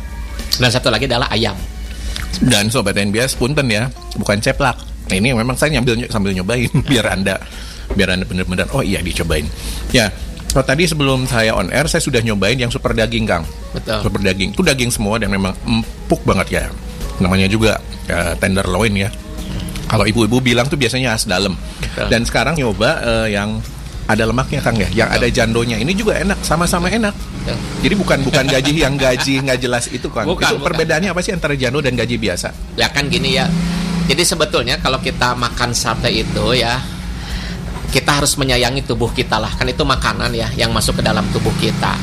Dan 0.58 0.70
satu 0.74 0.90
lagi 0.90 1.06
adalah 1.06 1.30
ayam. 1.30 1.54
Dan 2.42 2.74
sobat 2.74 2.98
NBS 2.98 3.38
punten 3.38 3.70
ya, 3.70 3.94
bukan 4.18 4.42
ceplak. 4.42 4.76
Nah, 5.14 5.16
ini 5.16 5.38
memang 5.38 5.54
saya 5.54 5.78
nyambil 5.78 6.10
sambil 6.10 6.34
nyobain 6.34 6.72
biar 6.90 7.14
anda 7.14 7.38
biar 7.94 8.16
anda 8.16 8.26
benar-benar 8.26 8.74
oh 8.74 8.82
iya 8.82 9.06
dicobain. 9.06 9.46
Ya, 9.94 10.10
kalau 10.54 10.66
tadi 10.70 10.86
sebelum 10.86 11.26
saya 11.26 11.58
on 11.58 11.74
air 11.74 11.90
saya 11.90 11.98
sudah 11.98 12.22
nyobain 12.22 12.54
yang 12.54 12.70
super 12.70 12.94
daging 12.94 13.26
kang. 13.26 13.42
Betul. 13.74 14.06
Super 14.06 14.22
daging 14.22 14.54
itu 14.54 14.62
daging 14.62 14.94
semua 14.94 15.18
dan 15.18 15.34
memang 15.34 15.58
empuk 15.66 16.22
banget 16.22 16.48
ya. 16.62 16.64
Namanya 17.18 17.50
juga 17.50 17.82
eh, 18.06 18.38
tenderloin 18.38 18.94
ya. 18.94 19.10
Kalau 19.90 20.06
ibu-ibu 20.06 20.38
bilang 20.46 20.70
tuh 20.70 20.78
biasanya 20.78 21.18
as 21.18 21.26
dalam. 21.26 21.58
Betul. 21.58 22.06
Dan 22.14 22.22
sekarang 22.30 22.54
nyoba 22.54 23.02
eh, 23.02 23.34
yang 23.34 23.58
ada 24.06 24.30
lemaknya 24.30 24.62
kang 24.62 24.78
ya, 24.78 24.86
yang 24.94 25.10
ada 25.10 25.26
jandonya. 25.26 25.82
Ini 25.82 25.90
juga 25.98 26.22
enak, 26.22 26.46
sama-sama 26.46 26.86
enak. 26.86 27.18
Betul. 27.18 27.58
Jadi 27.90 27.96
bukan 27.98 28.20
bukan 28.22 28.46
gaji 28.46 28.74
yang 28.78 28.94
gaji 28.94 29.34
nggak 29.42 29.58
jelas 29.58 29.90
itu 29.90 30.06
kan. 30.14 30.30
Bukan, 30.30 30.54
itu 30.54 30.56
bukan. 30.62 30.70
perbedaannya 30.70 31.10
apa 31.10 31.22
sih 31.26 31.34
antara 31.34 31.58
jando 31.58 31.82
dan 31.82 31.98
gaji 31.98 32.22
biasa? 32.22 32.78
Ya 32.78 32.94
kan 32.94 33.10
gini 33.10 33.42
ya. 33.42 33.50
Jadi 34.06 34.22
sebetulnya 34.22 34.78
kalau 34.78 35.02
kita 35.02 35.34
makan 35.34 35.74
sate 35.74 36.14
itu 36.14 36.46
ya 36.54 36.78
kita 37.94 38.18
harus 38.18 38.34
menyayangi 38.42 38.82
tubuh 38.90 39.14
kita 39.14 39.38
lah. 39.38 39.54
Kan 39.54 39.70
itu 39.70 39.86
makanan 39.86 40.34
ya 40.34 40.50
yang 40.58 40.74
masuk 40.74 40.98
ke 40.98 41.04
dalam 41.06 41.22
tubuh 41.30 41.54
kita. 41.62 41.94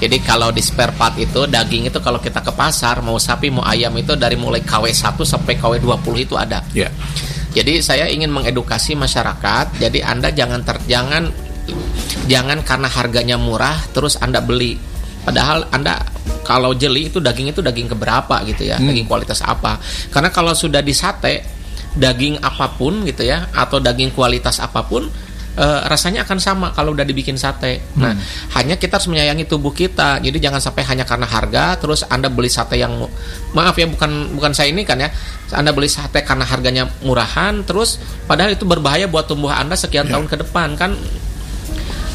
Jadi 0.00 0.20
kalau 0.20 0.52
di 0.52 0.60
spare 0.60 0.92
part 0.92 1.16
itu 1.16 1.48
daging 1.48 1.88
itu 1.88 2.00
kalau 2.00 2.20
kita 2.20 2.44
ke 2.44 2.52
pasar 2.52 3.00
mau 3.00 3.16
sapi 3.16 3.48
mau 3.48 3.64
ayam 3.64 3.92
itu 3.96 4.16
dari 4.16 4.36
mulai 4.36 4.60
KW1 4.60 5.16
sampai 5.16 5.56
KW20 5.56 6.14
itu 6.20 6.36
ada. 6.36 6.60
Ya. 6.76 6.92
Jadi 7.56 7.80
saya 7.80 8.04
ingin 8.12 8.28
mengedukasi 8.28 8.96
masyarakat. 8.96 9.80
Jadi 9.80 10.04
Anda 10.04 10.28
jangan 10.28 10.60
ter, 10.60 10.76
jangan 10.84 11.32
jangan 12.28 12.60
karena 12.60 12.88
harganya 12.92 13.36
murah 13.40 13.80
terus 13.96 14.20
Anda 14.20 14.44
beli. 14.44 14.76
Padahal 15.24 15.68
Anda 15.72 16.00
kalau 16.44 16.72
jeli 16.72 17.12
itu 17.12 17.20
daging 17.20 17.52
itu 17.52 17.60
daging 17.60 17.92
keberapa 17.92 18.40
gitu 18.48 18.68
ya, 18.68 18.80
daging 18.80 19.04
kualitas 19.04 19.44
apa. 19.44 19.76
Karena 20.08 20.32
kalau 20.32 20.56
sudah 20.56 20.80
di 20.80 20.96
sate 20.96 21.60
daging 21.92 22.40
apa 22.40 22.72
pun 22.72 23.02
gitu 23.04 23.26
ya 23.26 23.50
atau 23.50 23.82
daging 23.82 24.14
kualitas 24.14 24.62
apa 24.62 24.86
pun 24.86 25.10
eh, 25.56 25.80
rasanya 25.88 26.22
akan 26.28 26.38
sama 26.38 26.66
kalau 26.76 26.92
udah 26.94 27.02
dibikin 27.02 27.34
sate. 27.34 27.80
Nah, 27.98 28.14
hanya 28.58 28.78
kita 28.78 28.98
harus 28.98 29.08
menyayangi 29.10 29.48
tubuh 29.48 29.74
kita. 29.74 30.22
Jadi 30.22 30.38
jangan 30.38 30.62
sampai 30.62 30.86
hanya 30.86 31.02
karena 31.02 31.26
harga 31.26 31.78
terus 31.80 32.06
Anda 32.06 32.30
beli 32.30 32.52
sate 32.52 32.78
yang 32.78 32.92
maaf 33.54 33.74
ya 33.74 33.86
bukan 33.90 34.36
bukan 34.36 34.52
saya 34.54 34.70
ini 34.70 34.86
kan 34.86 35.00
ya. 35.00 35.10
Anda 35.50 35.74
beli 35.74 35.90
sate 35.90 36.22
karena 36.22 36.46
harganya 36.46 36.86
murahan 37.02 37.66
terus 37.66 37.98
padahal 38.30 38.54
itu 38.54 38.62
berbahaya 38.62 39.10
buat 39.10 39.26
tubuh 39.26 39.50
Anda 39.50 39.74
sekian 39.74 40.06
tahun 40.06 40.30
ke 40.30 40.46
depan 40.46 40.78
kan 40.78 40.94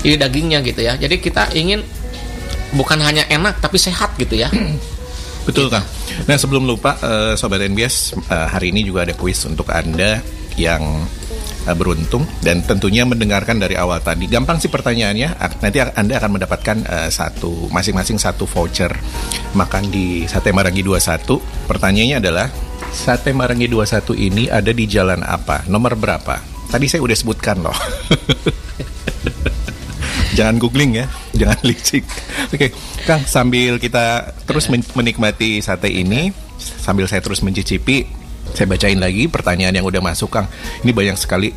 ini 0.06 0.16
dagingnya 0.16 0.62
gitu 0.62 0.86
ya. 0.86 0.94
Jadi 0.96 1.18
kita 1.18 1.52
ingin 1.58 1.82
bukan 2.76 3.00
hanya 3.02 3.26
enak 3.32 3.58
tapi 3.64 3.80
sehat 3.82 4.14
gitu 4.22 4.38
ya. 4.38 4.52
Betul 5.48 5.70
Kang. 5.70 5.86
Nah 6.26 6.38
sebelum 6.38 6.66
lupa 6.66 6.98
eh, 7.02 7.34
Sobat 7.38 7.62
NBS 7.62 8.18
eh, 8.18 8.48
hari 8.50 8.74
ini 8.74 8.82
juga 8.82 9.06
ada 9.06 9.14
kuis 9.14 9.46
untuk 9.46 9.70
Anda 9.70 10.22
yang 10.58 11.06
eh, 11.66 11.76
beruntung 11.76 12.24
dan 12.42 12.62
tentunya 12.62 13.04
mendengarkan 13.04 13.58
dari 13.58 13.76
awal 13.76 14.00
tadi. 14.02 14.30
Gampang 14.30 14.62
sih 14.62 14.70
pertanyaannya. 14.70 15.62
Nanti 15.62 15.78
Anda 15.82 16.22
akan 16.22 16.32
mendapatkan 16.40 16.78
eh, 16.86 17.10
satu 17.10 17.70
masing-masing 17.74 18.22
satu 18.22 18.46
voucher 18.46 18.94
makan 19.58 19.90
di 19.90 20.26
Sate 20.30 20.54
Marangi 20.54 20.86
21. 20.86 21.70
Pertanyaannya 21.70 22.18
adalah 22.22 22.48
Sate 22.94 23.36
Marangi 23.36 23.68
21 23.68 24.16
ini 24.16 24.44
ada 24.48 24.72
di 24.72 24.86
jalan 24.88 25.26
apa? 25.26 25.68
Nomor 25.68 25.98
berapa? 26.00 26.40
Tadi 26.72 26.86
saya 26.90 27.02
udah 27.04 27.18
sebutkan 27.18 27.62
loh. 27.62 27.76
Jangan 30.36 30.60
googling 30.60 31.00
ya, 31.00 31.08
jangan 31.32 31.60
licik. 31.64 32.04
Oke, 32.52 32.76
Kang, 33.08 33.24
sambil 33.24 33.80
kita 33.80 34.36
terus 34.44 34.68
men- 34.68 34.84
menikmati 34.92 35.64
sate 35.64 35.88
ini, 35.88 36.36
sambil 36.60 37.08
saya 37.08 37.24
terus 37.24 37.40
mencicipi, 37.40 38.04
saya 38.54 38.68
bacain 38.70 39.00
lagi 39.00 39.26
pertanyaan 39.26 39.82
yang 39.82 39.88
udah 39.88 40.04
masuk, 40.04 40.30
Kang. 40.30 40.48
Ini 40.86 40.92
banyak 40.92 41.18
sekali. 41.18 41.50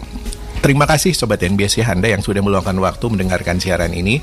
Terima 0.58 0.90
kasih 0.90 1.14
Sobat 1.14 1.38
NBS 1.38 1.78
ya 1.78 1.86
Anda 1.94 2.10
yang 2.10 2.18
sudah 2.18 2.42
meluangkan 2.42 2.74
waktu 2.82 3.06
mendengarkan 3.14 3.62
siaran 3.62 3.94
ini. 3.94 4.18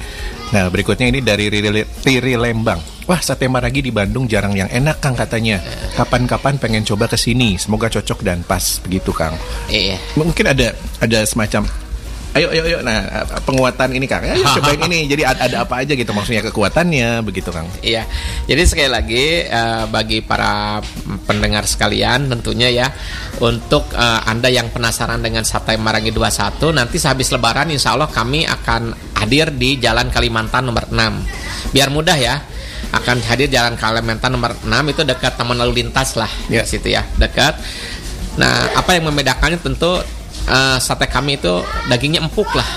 Nah 0.52 0.68
berikutnya 0.68 1.08
ini 1.08 1.24
dari 1.24 1.48
Riri, 1.48 1.72
Riri 2.04 2.36
Lembang. 2.36 2.84
Wah 3.08 3.24
sate 3.24 3.48
maragi 3.48 3.80
di 3.80 3.96
Bandung 3.96 4.28
jarang 4.28 4.52
yang 4.52 4.68
enak 4.68 5.00
Kang 5.00 5.16
katanya. 5.16 5.64
Kapan-kapan 5.96 6.60
pengen 6.60 6.84
coba 6.84 7.08
ke 7.08 7.16
sini. 7.16 7.56
Semoga 7.56 7.88
cocok 7.88 8.20
dan 8.20 8.44
pas 8.44 8.84
begitu 8.84 9.16
Kang. 9.16 9.40
Iya. 9.72 9.96
Mungkin 10.20 10.52
ada 10.52 10.76
ada 11.00 11.20
semacam 11.24 11.85
Ayo, 12.36 12.52
ayo, 12.52 12.68
ayo. 12.68 12.78
Nah, 12.84 13.24
penguatan 13.48 13.96
ini, 13.96 14.12
Kang. 14.12 14.20
Ayo 14.20 14.44
cobain 14.60 14.84
ini. 14.92 15.08
Jadi 15.08 15.24
ada, 15.24 15.48
ada 15.48 15.58
apa 15.64 15.80
aja 15.80 15.96
gitu 15.96 16.12
maksudnya 16.12 16.44
kekuatannya, 16.44 17.24
begitu, 17.24 17.48
Kang. 17.48 17.64
Iya, 17.80 18.04
jadi 18.44 18.62
sekali 18.68 18.90
lagi 18.92 19.26
eh, 19.48 19.84
bagi 19.88 20.20
para 20.20 20.84
pendengar 21.24 21.64
sekalian 21.64 22.28
tentunya 22.28 22.68
ya 22.68 22.88
untuk 23.40 23.88
eh, 23.96 24.20
anda 24.28 24.52
yang 24.52 24.68
penasaran 24.68 25.24
dengan 25.24 25.48
sate 25.48 25.80
Marangi 25.80 26.12
21 26.12 26.76
nanti 26.76 27.00
sehabis 27.00 27.32
Lebaran 27.32 27.72
Insya 27.72 27.96
Allah 27.96 28.12
kami 28.12 28.44
akan 28.44 28.92
hadir 29.24 29.56
di 29.56 29.80
Jalan 29.80 30.12
Kalimantan 30.12 30.68
nomor 30.68 30.92
6 30.92 31.72
biar 31.72 31.88
mudah 31.88 32.20
ya 32.20 32.36
akan 32.92 33.24
hadir 33.32 33.48
Jalan 33.48 33.80
Kalimantan 33.80 34.36
nomor 34.36 34.54
6 34.60 34.70
itu 34.92 35.02
dekat 35.08 35.40
Taman 35.40 35.56
Lalu 35.56 35.88
Lintas 35.88 36.20
lah 36.20 36.30
Ya. 36.52 36.62
di 36.64 36.70
situ 36.70 36.92
ya 36.92 37.02
dekat. 37.16 37.56
Nah 38.36 38.76
apa 38.76 38.92
yang 39.00 39.08
membedakannya 39.08 39.58
tentu 39.64 40.04
eh, 40.50 40.78
sate 40.82 41.10
kami 41.10 41.38
itu 41.42 41.62
dagingnya 41.90 42.24
empuk 42.26 42.50
lah. 42.56 42.68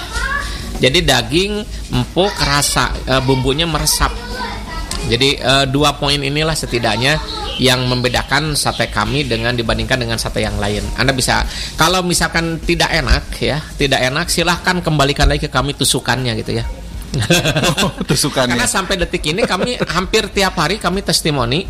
Jadi 0.79 1.03
daging 1.03 1.53
empuk 1.95 2.33
rasa 2.39 2.95
eh, 3.07 3.23
bumbunya 3.23 3.67
meresap. 3.67 4.13
Jadi 5.09 5.39
eh, 5.39 5.65
dua 5.71 5.97
poin 5.97 6.19
inilah 6.19 6.55
setidaknya 6.55 7.19
yang 7.59 7.91
membedakan 7.91 8.55
sate 8.55 8.87
kami 8.89 9.27
dengan 9.27 9.53
dibandingkan 9.53 9.99
dengan 9.99 10.17
sate 10.17 10.47
yang 10.47 10.57
lain. 10.63 10.83
Anda 10.95 11.11
bisa 11.11 11.43
kalau 11.75 12.07
misalkan 12.07 12.63
tidak 12.63 12.95
enak 12.95 13.25
ya, 13.43 13.59
tidak 13.75 13.99
enak 13.99 14.31
silahkan 14.31 14.79
kembalikan 14.79 15.27
lagi 15.27 15.47
ke 15.47 15.51
kami 15.51 15.75
tusukannya 15.75 16.39
gitu 16.39 16.63
ya. 16.63 16.65
Tusukannya. 18.09 18.55
Karena 18.55 18.69
sampai 18.69 18.95
detik 19.01 19.27
ini 19.27 19.43
kami 19.43 19.81
hampir 19.91 20.31
tiap 20.31 20.55
hari 20.61 20.79
kami 20.79 21.03
testimoni, 21.03 21.67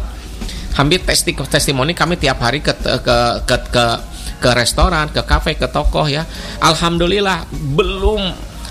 hampir 0.76 1.00
testi 1.02 1.32
testimoni 1.32 1.96
kami 1.96 2.20
tiap 2.20 2.42
hari 2.42 2.60
ke 2.60 2.74
ke 2.76 3.16
ke 3.48 3.56
ke, 3.72 3.84
ke 4.38 4.50
restoran, 4.54 5.10
ke 5.10 5.22
kafe, 5.22 5.54
ke 5.54 5.66
toko 5.66 6.06
ya. 6.06 6.22
Alhamdulillah 6.62 7.46
belum 7.74 8.22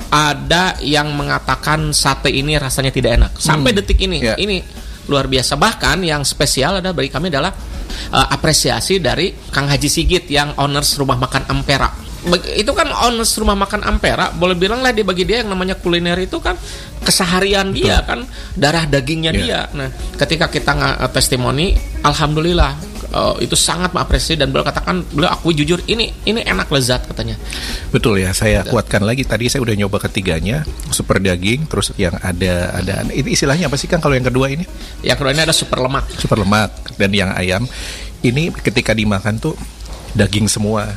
ada 0.07 0.80
yang 0.80 1.11
mengatakan 1.11 1.91
sate 1.91 2.32
ini 2.32 2.55
rasanya 2.55 2.95
tidak 2.95 3.11
enak 3.20 3.32
sampai 3.36 3.76
Hmm. 3.76 3.78
detik 3.84 3.99
ini. 3.99 4.24
Ya. 4.24 4.36
Ini 4.39 4.63
luar 5.07 5.28
biasa. 5.28 5.59
Bahkan 5.59 6.03
yang 6.03 6.24
spesial 6.24 6.80
adalah 6.80 6.95
bagi 6.95 7.11
kami 7.11 7.28
adalah 7.28 7.51
eh, 8.07 8.28
apresiasi 8.32 8.99
dari 8.99 9.32
Kang 9.51 9.68
Haji 9.68 9.89
Sigit 9.91 10.28
yang 10.32 10.55
owners 10.55 10.95
rumah 10.95 11.20
makan 11.20 11.43
Ampera. 11.47 11.91
Itu 12.59 12.76
kan 12.76 12.91
owner 12.91 13.24
rumah 13.24 13.55
makan 13.55 13.88
Ampera 13.88 14.36
boleh 14.36 14.59
bilang 14.59 14.84
lah 14.84 14.91
dia 14.91 15.07
bagi 15.07 15.24
dia 15.24 15.39
yang 15.47 15.55
namanya 15.55 15.80
kuliner 15.80 16.20
itu 16.20 16.43
kan 16.43 16.59
keseharian 16.99 17.72
dia 17.72 18.03
kan 18.03 18.28
darah 18.51 18.84
dagingnya 18.84 19.32
Iya. 19.32 19.39
dia 19.39 19.59
nah 19.72 19.88
ketika 20.20 20.51
kita 20.51 20.76
eh, 20.76 21.07
testimoni 21.15 21.72
alhamdulillah 22.03 22.97
eh, 23.14 23.36
itu 23.45 23.55
sangat 23.55 23.95
mengapresiasi 23.95 24.39
dan 24.39 24.51
beliau 24.51 24.68
katakan 24.68 25.03
beliau 25.12 25.32
akui 25.32 25.55
jujur 25.55 25.80
ini 25.88 26.12
ini 26.28 26.43
enak 26.43 26.68
lezat 26.72 27.08
katanya 27.08 27.39
Betul 27.88 28.20
ya, 28.20 28.36
saya 28.36 28.68
kuatkan 28.68 29.01
lagi. 29.08 29.24
Tadi 29.24 29.47
saya 29.47 29.64
udah 29.64 29.76
nyoba 29.80 29.97
ketiganya, 30.03 30.68
super 30.91 31.24
daging, 31.24 31.72
terus 31.72 31.95
yang 31.95 32.20
ada 32.20 32.76
ada 32.76 33.08
ini 33.10 33.32
istilahnya 33.32 33.72
apa 33.72 33.80
sih 33.80 33.88
Kang 33.88 34.03
kalau 34.03 34.14
yang 34.14 34.28
kedua 34.28 34.51
ini? 34.51 34.68
yang 35.05 35.16
kedua 35.16 35.32
ini 35.32 35.45
ada 35.45 35.55
super 35.55 35.80
lemak 35.80 36.10
Super 36.18 36.41
lemak 36.41 36.74
dan 36.97 37.10
yang 37.14 37.32
ayam 37.32 37.64
ini 38.26 38.49
ketika 38.51 38.91
dimakan 38.91 39.39
tuh 39.39 39.55
daging 40.18 40.51
semua. 40.51 40.89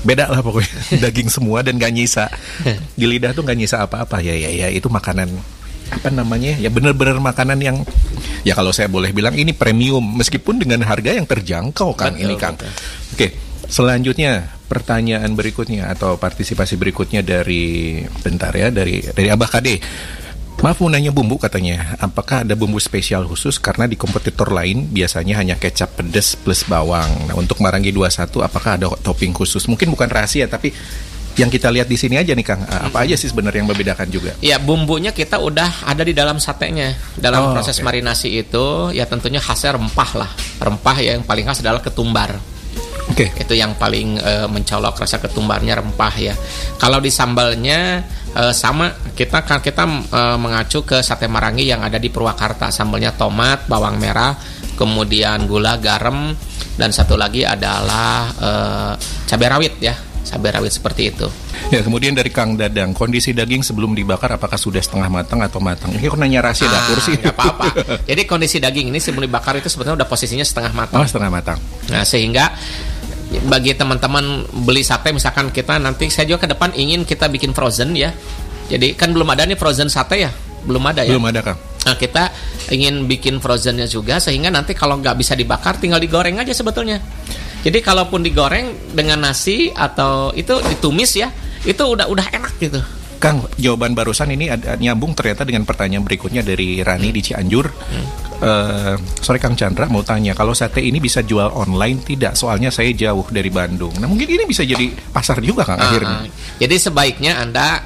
Beda 0.00 0.32
lah 0.32 0.40
pokoknya, 0.40 0.72
daging 1.04 1.28
semua 1.28 1.60
dan 1.60 1.76
gak 1.76 1.92
nyisa. 1.92 2.32
Di 2.98 3.04
lidah 3.04 3.36
tuh 3.36 3.44
gak 3.44 3.58
nyisa 3.58 3.84
apa-apa. 3.84 4.24
Ya 4.24 4.32
ya 4.32 4.48
ya, 4.48 4.68
itu 4.72 4.88
makanan 4.88 5.28
apa 5.90 6.08
namanya? 6.08 6.56
Ya 6.56 6.70
bener-bener 6.70 7.18
makanan 7.18 7.58
yang 7.60 7.76
ya 8.46 8.54
kalau 8.56 8.70
saya 8.70 8.88
boleh 8.88 9.10
bilang 9.12 9.36
ini 9.36 9.52
premium 9.52 10.02
meskipun 10.16 10.62
dengan 10.62 10.86
harga 10.86 11.12
yang 11.12 11.26
terjangkau 11.28 11.92
Kang 11.98 12.16
Betul, 12.16 12.24
ini 12.24 12.34
Kang. 12.38 12.56
betul. 12.56 12.70
Oke, 13.14 13.26
selanjutnya 13.68 14.54
pertanyaan 14.70 15.34
berikutnya 15.34 15.90
atau 15.90 16.14
partisipasi 16.16 16.78
berikutnya 16.78 17.26
dari 17.26 17.98
bentar 18.22 18.54
ya 18.54 18.70
dari 18.70 19.02
dari 19.02 19.28
Abah 19.28 19.50
Kade. 19.50 19.76
Maaf 20.60 20.76
mau 20.84 20.92
nanya 20.92 21.08
bumbu 21.08 21.40
katanya, 21.40 21.96
apakah 21.96 22.44
ada 22.44 22.52
bumbu 22.52 22.76
spesial 22.76 23.24
khusus 23.24 23.56
karena 23.56 23.88
di 23.88 23.96
kompetitor 23.96 24.52
lain 24.52 24.92
biasanya 24.92 25.40
hanya 25.40 25.56
kecap 25.56 25.96
pedas 25.96 26.36
plus 26.36 26.68
bawang. 26.68 27.08
Nah, 27.32 27.32
untuk 27.32 27.64
Marangi 27.64 27.88
21 27.96 28.44
apakah 28.44 28.76
ada 28.76 28.92
topping 29.00 29.32
khusus? 29.32 29.64
Mungkin 29.72 29.88
bukan 29.88 30.12
rahasia 30.12 30.44
tapi 30.52 30.68
yang 31.40 31.48
kita 31.48 31.72
lihat 31.72 31.88
di 31.88 31.96
sini 31.96 32.20
aja 32.20 32.36
nih 32.36 32.44
Kang. 32.44 32.60
Apa 32.68 33.08
aja 33.08 33.16
sih 33.16 33.32
sebenarnya 33.32 33.64
yang 33.64 33.70
membedakan 33.72 34.12
juga? 34.12 34.36
Ya 34.44 34.60
bumbunya 34.60 35.08
kita 35.08 35.40
udah 35.40 35.88
ada 35.88 36.04
di 36.04 36.12
dalam 36.12 36.36
satenya. 36.36 36.92
Dalam 37.16 37.40
Oh, 37.40 37.52
proses 37.56 37.80
oke. 37.80 37.88
marinasi 37.88 38.44
itu 38.44 38.92
ya 38.92 39.08
tentunya 39.08 39.40
khasnya 39.40 39.80
rempah 39.80 40.10
lah. 40.20 40.30
Rempah 40.60 40.96
yang 41.00 41.24
paling 41.24 41.48
khas 41.48 41.64
adalah 41.64 41.80
ketumbar. 41.80 42.36
Oke. 43.08 43.32
Itu 43.40 43.56
yang 43.56 43.72
paling 43.80 44.20
eh, 44.20 44.46
mencolok 44.46 45.00
rasa 45.00 45.16
ketumbarnya 45.16 45.80
rempah 45.80 46.14
ya. 46.20 46.36
Kalau 46.76 47.00
di 47.00 47.08
sambalnya 47.08 48.04
eh, 48.36 48.52
sama 48.52 48.92
kita 49.16 49.40
kan 49.48 49.64
kita 49.64 49.88
eh, 50.12 50.36
mengacu 50.36 50.84
ke 50.84 51.00
sate 51.00 51.24
Marangi 51.24 51.64
yang 51.64 51.80
ada 51.80 51.96
di 51.96 52.12
Purwakarta. 52.12 52.68
Sambalnya 52.68 53.16
tomat, 53.16 53.64
bawang 53.64 53.96
merah, 53.96 54.36
kemudian 54.76 55.48
gula, 55.48 55.80
garam 55.80 56.36
dan 56.76 56.92
satu 56.92 57.12
lagi 57.16 57.44
adalah 57.44 58.28
cabai 59.28 59.48
rawit 59.52 59.74
ya. 59.84 59.92
Cabai 60.30 60.54
rawit 60.54 60.70
seperti 60.70 61.10
itu. 61.10 61.26
Ya, 61.74 61.82
kemudian 61.82 62.14
dari 62.14 62.30
Kang 62.30 62.54
Dadang, 62.54 62.94
kondisi 62.94 63.34
daging 63.34 63.66
sebelum 63.66 63.98
dibakar 63.98 64.30
apakah 64.30 64.54
sudah 64.54 64.78
setengah 64.78 65.10
matang 65.10 65.42
atau 65.42 65.58
matang? 65.58 65.90
Ini 65.90 66.06
kok 66.06 66.14
nanya 66.22 66.38
rahasia 66.38 66.70
dapur 66.70 66.98
Ah, 66.98 67.02
sih? 67.02 67.14
nggak 67.18 67.34
apa-apa. 67.34 67.66
Jadi 68.08 68.22
kondisi 68.30 68.62
daging 68.62 68.94
ini 68.94 69.02
sebelum 69.02 69.26
dibakar 69.26 69.58
itu 69.58 69.66
sebetulnya 69.66 69.98
udah 69.98 70.08
posisinya 70.08 70.46
setengah 70.46 70.70
matang. 70.70 71.02
Oh, 71.02 71.06
setengah 71.06 71.34
matang. 71.34 71.58
Nah, 71.90 72.06
sehingga 72.06 72.54
bagi 73.50 73.74
teman-teman 73.74 74.46
beli 74.66 74.82
sate 74.82 75.10
misalkan 75.10 75.50
kita 75.50 75.78
nanti 75.82 76.06
saya 76.10 76.30
juga 76.30 76.46
ke 76.46 76.48
depan 76.54 76.74
ingin 76.74 77.02
kita 77.02 77.26
bikin 77.26 77.50
frozen 77.50 77.98
ya. 77.98 78.14
Jadi 78.70 78.94
kan 78.94 79.10
belum 79.10 79.26
ada 79.34 79.42
nih 79.46 79.58
frozen 79.58 79.90
sate 79.90 80.14
ya. 80.14 80.30
Belum 80.62 80.82
ada 80.86 81.02
ya. 81.02 81.10
Belum 81.10 81.26
ada 81.26 81.42
Kang. 81.42 81.58
Nah, 81.80 81.96
kita 81.96 82.30
ingin 82.70 83.08
bikin 83.10 83.42
frozennya 83.42 83.90
juga 83.90 84.22
sehingga 84.22 84.46
nanti 84.46 84.78
kalau 84.78 84.94
nggak 85.00 85.16
bisa 85.16 85.34
dibakar 85.34 85.74
tinggal 85.74 85.98
digoreng 85.98 86.38
aja 86.38 86.54
sebetulnya. 86.54 87.02
Jadi 87.60 87.78
kalaupun 87.84 88.24
digoreng 88.24 88.96
dengan 88.96 89.20
nasi 89.20 89.68
atau 89.72 90.32
itu 90.32 90.56
ditumis 90.64 91.12
ya, 91.16 91.28
itu 91.64 91.80
udah 91.80 92.08
udah 92.08 92.26
enak 92.32 92.54
gitu. 92.56 92.80
Kang, 93.20 93.44
jawaban 93.60 93.92
barusan 93.92 94.32
ini 94.32 94.48
ada, 94.48 94.80
nyambung 94.80 95.12
ternyata 95.12 95.44
dengan 95.44 95.68
pertanyaan 95.68 96.00
berikutnya 96.00 96.40
dari 96.40 96.80
Rani 96.80 97.12
di 97.12 97.20
Cianjur. 97.20 97.68
Eh, 98.40 98.96
sorry 99.20 99.36
Kang 99.36 99.52
Chandra 99.52 99.84
mau 99.92 100.00
tanya, 100.00 100.32
kalau 100.32 100.56
sate 100.56 100.80
ini 100.80 100.96
bisa 100.96 101.20
jual 101.20 101.52
online 101.52 102.00
tidak? 102.00 102.32
Soalnya 102.32 102.72
saya 102.72 102.88
jauh 102.96 103.28
dari 103.28 103.52
Bandung. 103.52 103.92
Nah 104.00 104.08
mungkin 104.08 104.24
ini 104.24 104.48
bisa 104.48 104.64
jadi 104.64 104.88
pasar 105.12 105.44
juga 105.44 105.68
Kang 105.68 105.76
akhirnya. 105.76 106.24
Ah, 106.24 106.56
jadi 106.56 106.80
sebaiknya 106.80 107.44
Anda 107.44 107.84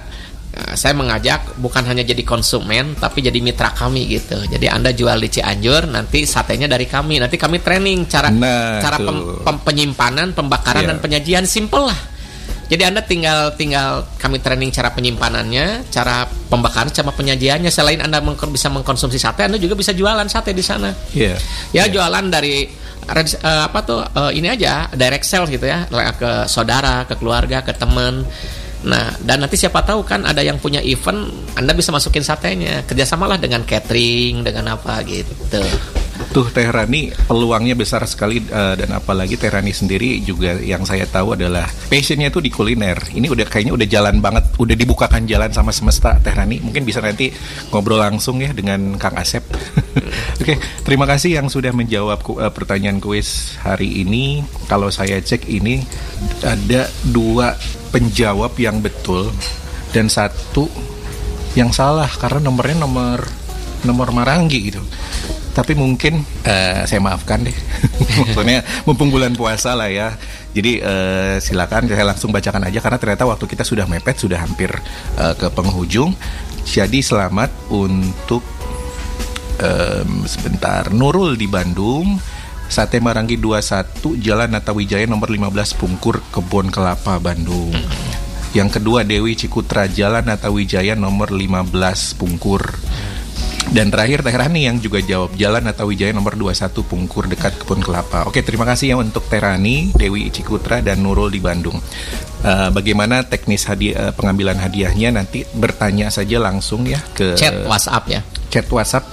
saya 0.74 0.94
mengajak 0.94 1.58
bukan 1.58 1.82
hanya 1.82 2.06
jadi 2.06 2.22
konsumen 2.22 2.94
tapi 2.94 3.20
jadi 3.20 3.34
mitra 3.38 3.74
kami 3.74 4.06
gitu. 4.06 4.38
Jadi 4.46 4.70
Anda 4.70 4.94
jual 4.94 5.18
di 5.18 5.28
Cianjur 5.28 5.90
nanti 5.90 6.22
satenya 6.22 6.70
dari 6.70 6.86
kami. 6.86 7.18
Nanti 7.18 7.34
kami 7.34 7.58
training 7.58 8.06
cara 8.06 8.30
Nah, 8.30 8.78
cara 8.78 8.96
pem- 8.98 9.42
pem- 9.42 9.62
penyimpanan, 9.66 10.30
pembakaran 10.30 10.86
Iya. 10.86 10.90
dan 10.94 10.98
penyajian 10.98 11.44
simple 11.44 11.90
lah. 11.90 12.00
Jadi 12.64 12.80
Anda 12.80 13.04
tinggal 13.04 13.52
tinggal 13.54 14.08
kami 14.16 14.40
training 14.40 14.72
cara 14.72 14.88
penyimpanannya, 14.88 15.90
cara 15.90 16.24
pembakaran 16.48 16.88
sama 16.88 17.12
penyajiannya. 17.12 17.68
Selain 17.68 18.00
Anda 18.00 18.22
meng- 18.22 18.38
bisa 18.48 18.70
mengkonsumsi 18.70 19.18
sate, 19.18 19.44
Anda 19.44 19.58
juga 19.60 19.74
bisa 19.74 19.90
jualan 19.90 20.24
sate 20.30 20.54
di 20.54 20.62
sana. 20.64 20.88
Iya. 21.12 21.36
Ya 21.76 21.84
jualan 21.90 22.24
dari 22.30 22.64
eh, 23.04 23.62
apa 23.68 23.78
tuh 23.84 24.00
eh, 24.00 24.32
ini 24.38 24.48
aja 24.48 24.88
direct 24.96 25.28
sales 25.28 25.52
gitu 25.52 25.66
ya 25.68 25.84
ke 26.16 26.48
saudara, 26.48 27.04
ke 27.04 27.18
keluarga, 27.18 27.60
ke 27.60 27.74
teman. 27.76 28.24
Nah 28.84 29.16
dan 29.24 29.40
nanti 29.40 29.56
siapa 29.56 29.80
tahu 29.80 30.04
kan 30.04 30.28
ada 30.28 30.44
yang 30.44 30.60
punya 30.60 30.84
event, 30.84 31.28
Anda 31.56 31.72
bisa 31.72 31.90
masukin 31.90 32.20
satenya. 32.20 32.84
Kerjasamalah 32.84 33.40
dengan 33.40 33.64
catering, 33.64 34.44
dengan 34.44 34.76
apa 34.76 35.00
gitu. 35.08 35.64
Tuh 36.30 36.46
Teh 36.50 36.66
Rani 36.66 37.10
peluangnya 37.26 37.74
besar 37.74 38.02
sekali 38.06 38.38
eh, 38.42 38.74
dan 38.78 38.90
apalagi 38.94 39.34
Teh 39.34 39.50
Rani 39.50 39.70
sendiri 39.74 40.18
juga 40.22 40.58
yang 40.58 40.86
saya 40.86 41.06
tahu 41.06 41.34
adalah 41.34 41.66
passionnya 41.90 42.30
tuh 42.30 42.42
di 42.42 42.50
kuliner. 42.50 42.98
Ini 43.10 43.26
udah 43.30 43.46
kayaknya 43.46 43.74
udah 43.74 43.86
jalan 43.86 44.18
banget, 44.22 44.46
udah 44.58 44.74
dibukakan 44.78 45.26
jalan 45.26 45.50
sama 45.50 45.70
semesta 45.74 46.18
Teh 46.22 46.34
Rani. 46.34 46.62
Mungkin 46.62 46.86
bisa 46.86 47.02
nanti 47.02 47.34
ngobrol 47.70 47.98
langsung 47.98 48.38
ya 48.42 48.50
dengan 48.54 48.94
Kang 48.98 49.14
Asep. 49.18 49.42
Oke, 50.42 50.58
terima 50.82 51.06
kasih 51.06 51.38
yang 51.38 51.46
sudah 51.50 51.70
menjawab 51.74 52.22
ku- 52.22 52.38
eh, 52.38 52.50
pertanyaan 52.50 52.98
kuis 53.02 53.58
hari 53.62 54.02
ini. 54.02 54.42
Kalau 54.66 54.90
saya 54.90 55.18
cek 55.18 55.46
ini 55.50 55.82
ada 56.42 56.90
dua 57.10 57.54
penjawab 57.94 58.58
yang 58.58 58.82
betul 58.82 59.30
dan 59.94 60.10
satu 60.10 60.66
yang 61.54 61.70
salah 61.70 62.10
karena 62.10 62.42
nomornya 62.42 62.82
nomor 62.82 63.22
nomor 63.86 64.10
Maranggi 64.10 64.74
gitu. 64.74 64.82
Tapi 65.54 65.78
mungkin 65.78 66.26
eh, 66.42 66.82
saya 66.82 66.98
maafkan 66.98 67.46
deh. 67.46 67.54
Maksudnya 68.18 68.66
mumpung 68.82 69.14
bulan 69.14 69.38
puasa 69.38 69.78
lah 69.78 69.86
ya. 69.86 70.18
Jadi 70.50 70.82
eh, 70.82 71.38
silakan 71.38 71.86
saya 71.86 72.02
langsung 72.02 72.34
bacakan 72.34 72.66
aja 72.66 72.82
karena 72.82 72.98
ternyata 72.98 73.22
waktu 73.22 73.46
kita 73.46 73.62
sudah 73.62 73.86
mepet 73.86 74.18
sudah 74.18 74.42
hampir 74.42 74.74
eh, 75.14 75.34
ke 75.38 75.46
penghujung. 75.54 76.10
Jadi 76.66 77.04
selamat 77.04 77.70
untuk 77.70 78.42
em, 79.60 80.24
sebentar 80.26 80.90
Nurul 80.90 81.36
di 81.38 81.46
Bandung. 81.46 82.18
Sate 82.74 82.98
Marangi 82.98 83.38
21 83.38 84.18
Jalan 84.18 84.50
Natawijaya 84.50 85.06
nomor 85.06 85.30
15 85.30 85.78
Pungkur 85.78 86.18
Kebon 86.34 86.74
Kelapa 86.74 87.22
Bandung. 87.22 87.70
Yang 88.50 88.82
kedua 88.82 89.06
Dewi 89.06 89.38
Cikutra 89.38 89.86
Jalan 89.86 90.26
Natawijaya 90.26 90.98
nomor 90.98 91.30
15 91.30 91.70
Pungkur. 92.18 92.74
Dan 93.70 93.94
terakhir 93.94 94.26
Teh 94.26 94.34
Rani 94.34 94.66
yang 94.66 94.82
juga 94.82 94.98
jawab 94.98 95.38
Jalan 95.38 95.70
Natawijaya 95.70 96.10
nomor 96.10 96.34
21 96.34 96.74
Pungkur 96.82 97.30
dekat 97.30 97.54
Kebun 97.62 97.78
Kelapa. 97.78 98.26
Oke, 98.26 98.42
terima 98.42 98.66
kasih 98.66 98.90
ya 98.90 98.96
untuk 98.98 99.30
Teh 99.30 99.38
Rani, 99.38 99.94
Dewi 99.94 100.34
Cikutra 100.34 100.82
dan 100.82 100.98
Nurul 100.98 101.30
di 101.30 101.38
Bandung. 101.38 101.78
Eh, 102.42 102.68
bagaimana 102.74 103.22
teknis 103.22 103.70
hadiah 103.70 104.10
eh, 104.10 104.12
pengambilan 104.18 104.58
hadiahnya 104.58 105.14
nanti 105.14 105.46
bertanya 105.54 106.10
saja 106.10 106.42
langsung 106.42 106.90
ya 106.90 106.98
ke 107.14 107.38
Chat 107.38 107.70
WhatsApp 107.70 108.04
ya. 108.10 108.20
chat 108.52 108.66
WhatsApp 108.70 109.06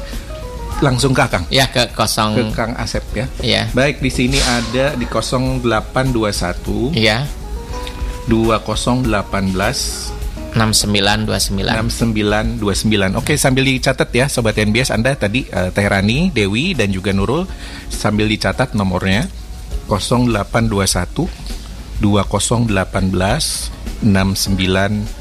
langsung 0.82 1.14
ke 1.14 1.24
Kang. 1.30 1.46
Ya 1.54 1.70
ke 1.70 1.88
Ke 1.88 1.96
kosong 1.96 2.52
Kang 2.52 2.74
Asep 2.76 3.06
ya. 3.14 3.26
ya. 3.40 3.70
Baik, 3.72 4.02
di 4.02 4.10
sini 4.10 4.42
ada 4.42 4.98
di 4.98 5.06
0821 5.06 6.98
Ya. 6.98 7.24
2018 8.28 10.12
6929. 10.52 11.80
6929. 12.60 13.16
Oke, 13.16 13.40
sambil 13.40 13.64
dicatat 13.64 14.10
ya 14.12 14.28
sobat 14.28 14.60
NBS 14.60 14.92
Anda 14.92 15.16
tadi 15.16 15.48
eh, 15.48 15.72
Teh 15.72 15.88
Rani, 15.88 16.28
Dewi 16.34 16.76
dan 16.76 16.92
juga 16.92 17.16
Nurul 17.16 17.48
sambil 17.88 18.28
dicatat 18.28 18.76
nomornya 18.76 19.32
0821 19.88 21.32
2018 22.04 22.68
6929 24.04 25.21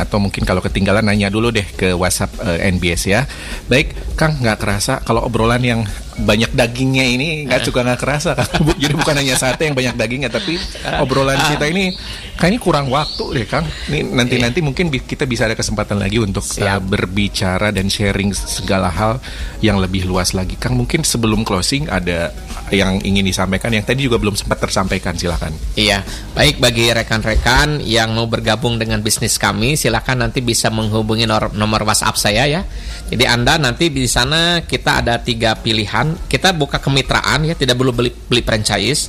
atau 0.00 0.16
mungkin 0.16 0.48
kalau 0.48 0.64
ketinggalan 0.64 1.04
nanya 1.04 1.28
dulu 1.28 1.52
deh 1.52 1.64
ke 1.64 1.92
WhatsApp 1.92 2.32
eh, 2.40 2.72
NBS 2.72 3.02
ya. 3.06 3.28
Baik, 3.68 4.16
Kang 4.16 4.40
nggak 4.40 4.58
kerasa 4.58 5.04
kalau 5.04 5.28
obrolan 5.28 5.60
yang 5.60 5.80
banyak 6.12 6.52
dagingnya 6.52 7.04
ini 7.06 7.28
nggak 7.44 7.62
suka 7.64 7.80
nggak 7.80 8.00
kerasa 8.00 8.30
Kang. 8.38 8.48
Bu- 8.60 8.76
Jadi 8.76 8.92
bukan 8.92 9.14
hanya 9.16 9.34
sate 9.34 9.64
yang 9.64 9.72
banyak 9.72 9.96
dagingnya 9.96 10.28
tapi 10.28 10.60
obrolan 10.98 11.40
kita 11.48 11.64
ini 11.66 11.94
Kayaknya 12.32 12.58
kurang 12.58 12.86
waktu 12.88 13.24
deh 13.38 13.46
Kang. 13.46 13.62
Nih 13.86 14.02
nanti 14.02 14.40
nanti 14.40 14.58
mungkin 14.58 14.88
bi- 14.88 15.04
kita 15.04 15.24
bisa 15.24 15.46
ada 15.46 15.54
kesempatan 15.54 16.00
lagi 16.00 16.18
untuk 16.18 16.42
uh, 16.58 16.80
berbicara 16.80 17.70
dan 17.70 17.86
sharing 17.86 18.32
segala 18.32 18.88
hal 18.88 19.20
yang 19.60 19.78
lebih 19.78 20.04
luas 20.04 20.32
lagi. 20.32 20.56
Kang 20.56 20.74
mungkin 20.74 21.04
sebelum 21.04 21.44
closing 21.44 21.86
ada 21.86 22.32
yang 22.72 22.98
ingin 22.98 23.22
disampaikan 23.22 23.68
yang 23.70 23.84
tadi 23.84 24.08
juga 24.08 24.16
belum 24.16 24.34
sempat 24.34 24.58
tersampaikan 24.58 25.12
silakan. 25.12 25.52
Iya, 25.76 26.02
baik 26.32 26.56
bagi 26.56 26.88
rekan-rekan 26.88 27.84
yang 27.84 28.16
mau 28.16 28.24
bergabung 28.24 28.80
dengan 28.80 29.04
bisnis 29.04 29.36
kami, 29.36 29.76
silakan 29.76 30.26
nanti 30.26 30.40
bisa 30.40 30.72
menghubungi 30.72 31.28
nomor 31.28 31.84
WhatsApp 31.84 32.16
saya 32.16 32.48
ya. 32.48 32.64
Jadi 33.06 33.28
Anda 33.28 33.60
nanti 33.60 33.92
di 33.92 34.08
sana 34.08 34.64
kita 34.64 35.04
ada 35.04 35.20
tiga 35.20 35.52
pilihan. 35.54 36.01
Kita 36.28 36.54
buka 36.54 36.78
kemitraan 36.78 37.46
ya, 37.46 37.54
tidak 37.56 37.78
perlu 37.78 37.92
beli, 37.94 38.10
beli 38.12 38.42
franchise. 38.44 39.08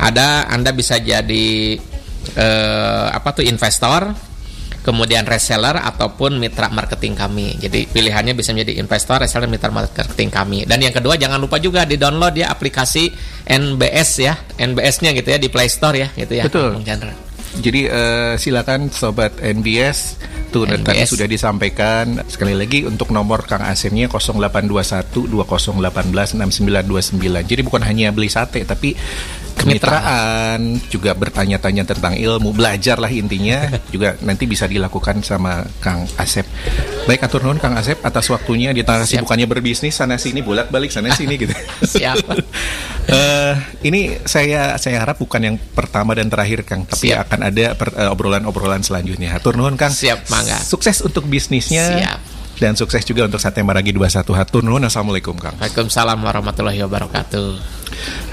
Ada 0.00 0.48
Anda 0.48 0.72
bisa 0.72 0.96
jadi 0.96 1.76
eh, 2.36 3.06
apa 3.10 3.36
tuh 3.36 3.44
investor, 3.44 4.10
kemudian 4.80 5.28
reseller 5.28 5.76
ataupun 5.76 6.40
mitra 6.40 6.72
marketing 6.72 7.14
kami. 7.16 7.60
Jadi 7.60 7.86
pilihannya 7.90 8.32
bisa 8.32 8.56
menjadi 8.56 8.80
investor, 8.80 9.20
reseller, 9.20 9.48
mitra 9.48 9.68
marketing 9.70 10.30
kami. 10.32 10.64
Dan 10.64 10.80
yang 10.80 10.94
kedua 10.94 11.20
jangan 11.20 11.38
lupa 11.40 11.60
juga 11.60 11.84
di 11.84 12.00
download 12.00 12.36
ya 12.36 12.48
aplikasi 12.48 13.12
NBS 13.44 14.10
ya, 14.20 14.34
NBS-nya 14.56 15.10
gitu 15.16 15.28
ya 15.30 15.38
di 15.38 15.48
Play 15.52 15.68
Store 15.68 15.96
ya, 15.96 16.08
gitu 16.16 16.32
ya. 16.32 16.44
Betul. 16.48 16.80
Bang 16.80 16.86
Chandra. 16.86 17.29
Jadi 17.58 17.90
eh, 17.90 18.34
silakan 18.38 18.94
sobat 18.94 19.34
NBS 19.42 20.22
tuh 20.54 20.66
NBS. 20.66 20.86
tadi 20.86 21.02
sudah 21.06 21.26
disampaikan 21.26 22.22
sekali 22.30 22.54
lagi 22.54 22.86
untuk 22.86 23.10
nomor 23.10 23.46
Kang 23.46 23.62
Asemnya 23.62 24.06
0821 24.06 25.30
2018 25.30 25.82
6929. 25.82 27.50
Jadi 27.50 27.60
bukan 27.66 27.82
hanya 27.82 28.14
beli 28.14 28.30
sate 28.30 28.62
tapi 28.62 28.94
kemitraan 29.60 30.80
juga 30.88 31.12
bertanya-tanya 31.12 31.84
tentang 31.84 32.16
ilmu, 32.16 32.56
belajar 32.56 32.96
lah 32.96 33.12
intinya 33.12 33.68
juga 33.94 34.16
nanti 34.24 34.48
bisa 34.48 34.64
dilakukan 34.64 35.20
sama 35.20 35.62
Kang 35.78 36.08
Asep. 36.16 36.48
Baik 37.04 37.24
atur 37.24 37.44
nuhun 37.44 37.60
Kang 37.60 37.76
Asep 37.76 38.00
atas 38.00 38.26
waktunya 38.32 38.72
di 38.72 38.80
tengah 38.80 39.04
kesibukannya 39.04 39.46
berbisnis 39.46 39.96
sana 39.96 40.16
sini 40.16 40.40
bolak-balik 40.40 40.88
sana 40.88 41.12
sini 41.12 41.36
gitu. 41.36 41.52
Siap. 41.98 42.16
Eh, 43.10 43.54
ini 43.90 44.22
saya 44.22 44.78
saya 44.78 45.02
harap 45.02 45.18
bukan 45.18 45.42
yang 45.42 45.56
pertama 45.74 46.14
dan 46.14 46.30
terakhir 46.30 46.62
Kang, 46.62 46.86
tapi 46.86 47.10
Siap. 47.10 47.26
akan 47.26 47.40
ada 47.42 47.74
per- 47.74 47.96
eh, 47.96 48.06
obrolan-obrolan 48.06 48.86
selanjutnya. 48.86 49.34
Hatur 49.34 49.58
nuhun 49.58 49.74
Kang. 49.74 49.90
Siap, 49.90 50.30
mangga. 50.30 50.54
Sukses 50.62 51.02
untuk 51.02 51.26
bisnisnya. 51.26 51.98
Siap. 51.98 52.20
Dan 52.60 52.76
sukses 52.76 53.08
juga 53.08 53.24
untuk 53.24 53.40
Sate 53.40 53.64
Maragi 53.64 53.96
21 53.96 54.36
Hatur 54.36 54.60
nuhun. 54.60 54.84
Assalamualaikum 54.84 55.32
Kang. 55.40 55.56
Waalaikumsalam 55.56 56.20
warahmatullahi 56.20 56.84
wabarakatuh. 56.84 57.48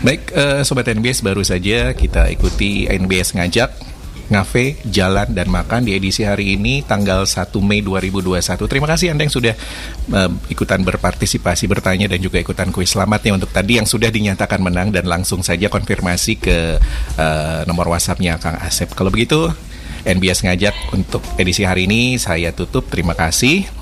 Baik, 0.04 0.36
eh, 0.36 0.62
Sobat 0.68 0.92
NBS 0.92 1.24
baru 1.24 1.40
saja 1.48 1.96
kita 1.96 2.28
ikuti 2.28 2.92
NBS 2.92 3.40
ngajak 3.40 3.72
ngafe, 4.28 4.76
jalan, 4.84 5.32
dan 5.32 5.48
makan 5.48 5.88
di 5.88 5.96
edisi 5.96 6.28
hari 6.28 6.60
ini 6.60 6.84
tanggal 6.84 7.24
1 7.24 7.64
Mei 7.64 7.80
2021. 7.80 8.68
Terima 8.68 8.84
kasih 8.84 9.16
Anda 9.16 9.24
yang 9.24 9.32
sudah 9.32 9.56
eh, 10.12 10.32
ikutan 10.52 10.84
berpartisipasi, 10.84 11.72
bertanya, 11.72 12.12
dan 12.12 12.20
juga 12.20 12.44
ikutan 12.44 12.68
kuis 12.76 12.92
selamatnya 12.92 13.40
untuk 13.40 13.48
tadi 13.56 13.80
yang 13.80 13.88
sudah 13.88 14.12
dinyatakan 14.12 14.60
menang 14.60 14.92
dan 14.92 15.08
langsung 15.08 15.40
saja 15.40 15.72
konfirmasi 15.72 16.34
ke 16.36 16.76
eh, 17.16 17.62
nomor 17.64 17.88
WhatsAppnya 17.88 18.36
Kang 18.44 18.60
Asep. 18.60 18.92
Kalau 18.92 19.08
begitu, 19.08 19.48
NBS 20.04 20.44
ngajak 20.44 20.76
untuk 20.92 21.24
edisi 21.40 21.64
hari 21.64 21.88
ini 21.88 22.20
saya 22.20 22.52
tutup. 22.52 22.92
Terima 22.92 23.16
kasih. 23.16 23.77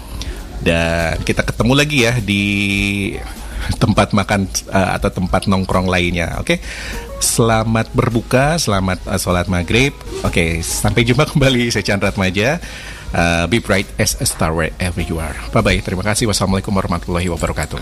Dan 0.65 1.21
kita 1.21 1.45
ketemu 1.45 1.73
lagi 1.77 1.97
ya 2.09 2.13
di 2.17 2.43
tempat 3.77 4.13
makan 4.13 4.45
uh, 4.69 4.97
atau 4.97 5.09
tempat 5.13 5.45
nongkrong 5.45 5.89
lainnya. 5.89 6.37
Oke, 6.41 6.61
selamat 7.21 7.93
berbuka, 7.93 8.57
selamat 8.57 9.05
uh, 9.05 9.17
sholat 9.17 9.49
maghrib. 9.49 9.93
Oke, 10.25 10.61
sampai 10.65 11.05
jumpa 11.05 11.25
kembali. 11.31 11.69
Saya 11.69 11.85
Chandra 11.85 12.09
Maja. 12.17 12.57
Uh, 13.15 13.47
be 13.47 13.63
bright 13.63 13.87
as 13.95 14.19
a 14.19 14.27
star 14.27 14.51
wherever 14.51 14.99
you 14.99 15.21
are. 15.21 15.37
Bye 15.55 15.63
bye. 15.63 15.79
Terima 15.79 16.03
kasih. 16.03 16.27
Wassalamualaikum 16.27 16.75
warahmatullahi 16.75 17.31
wabarakatuh. 17.31 17.79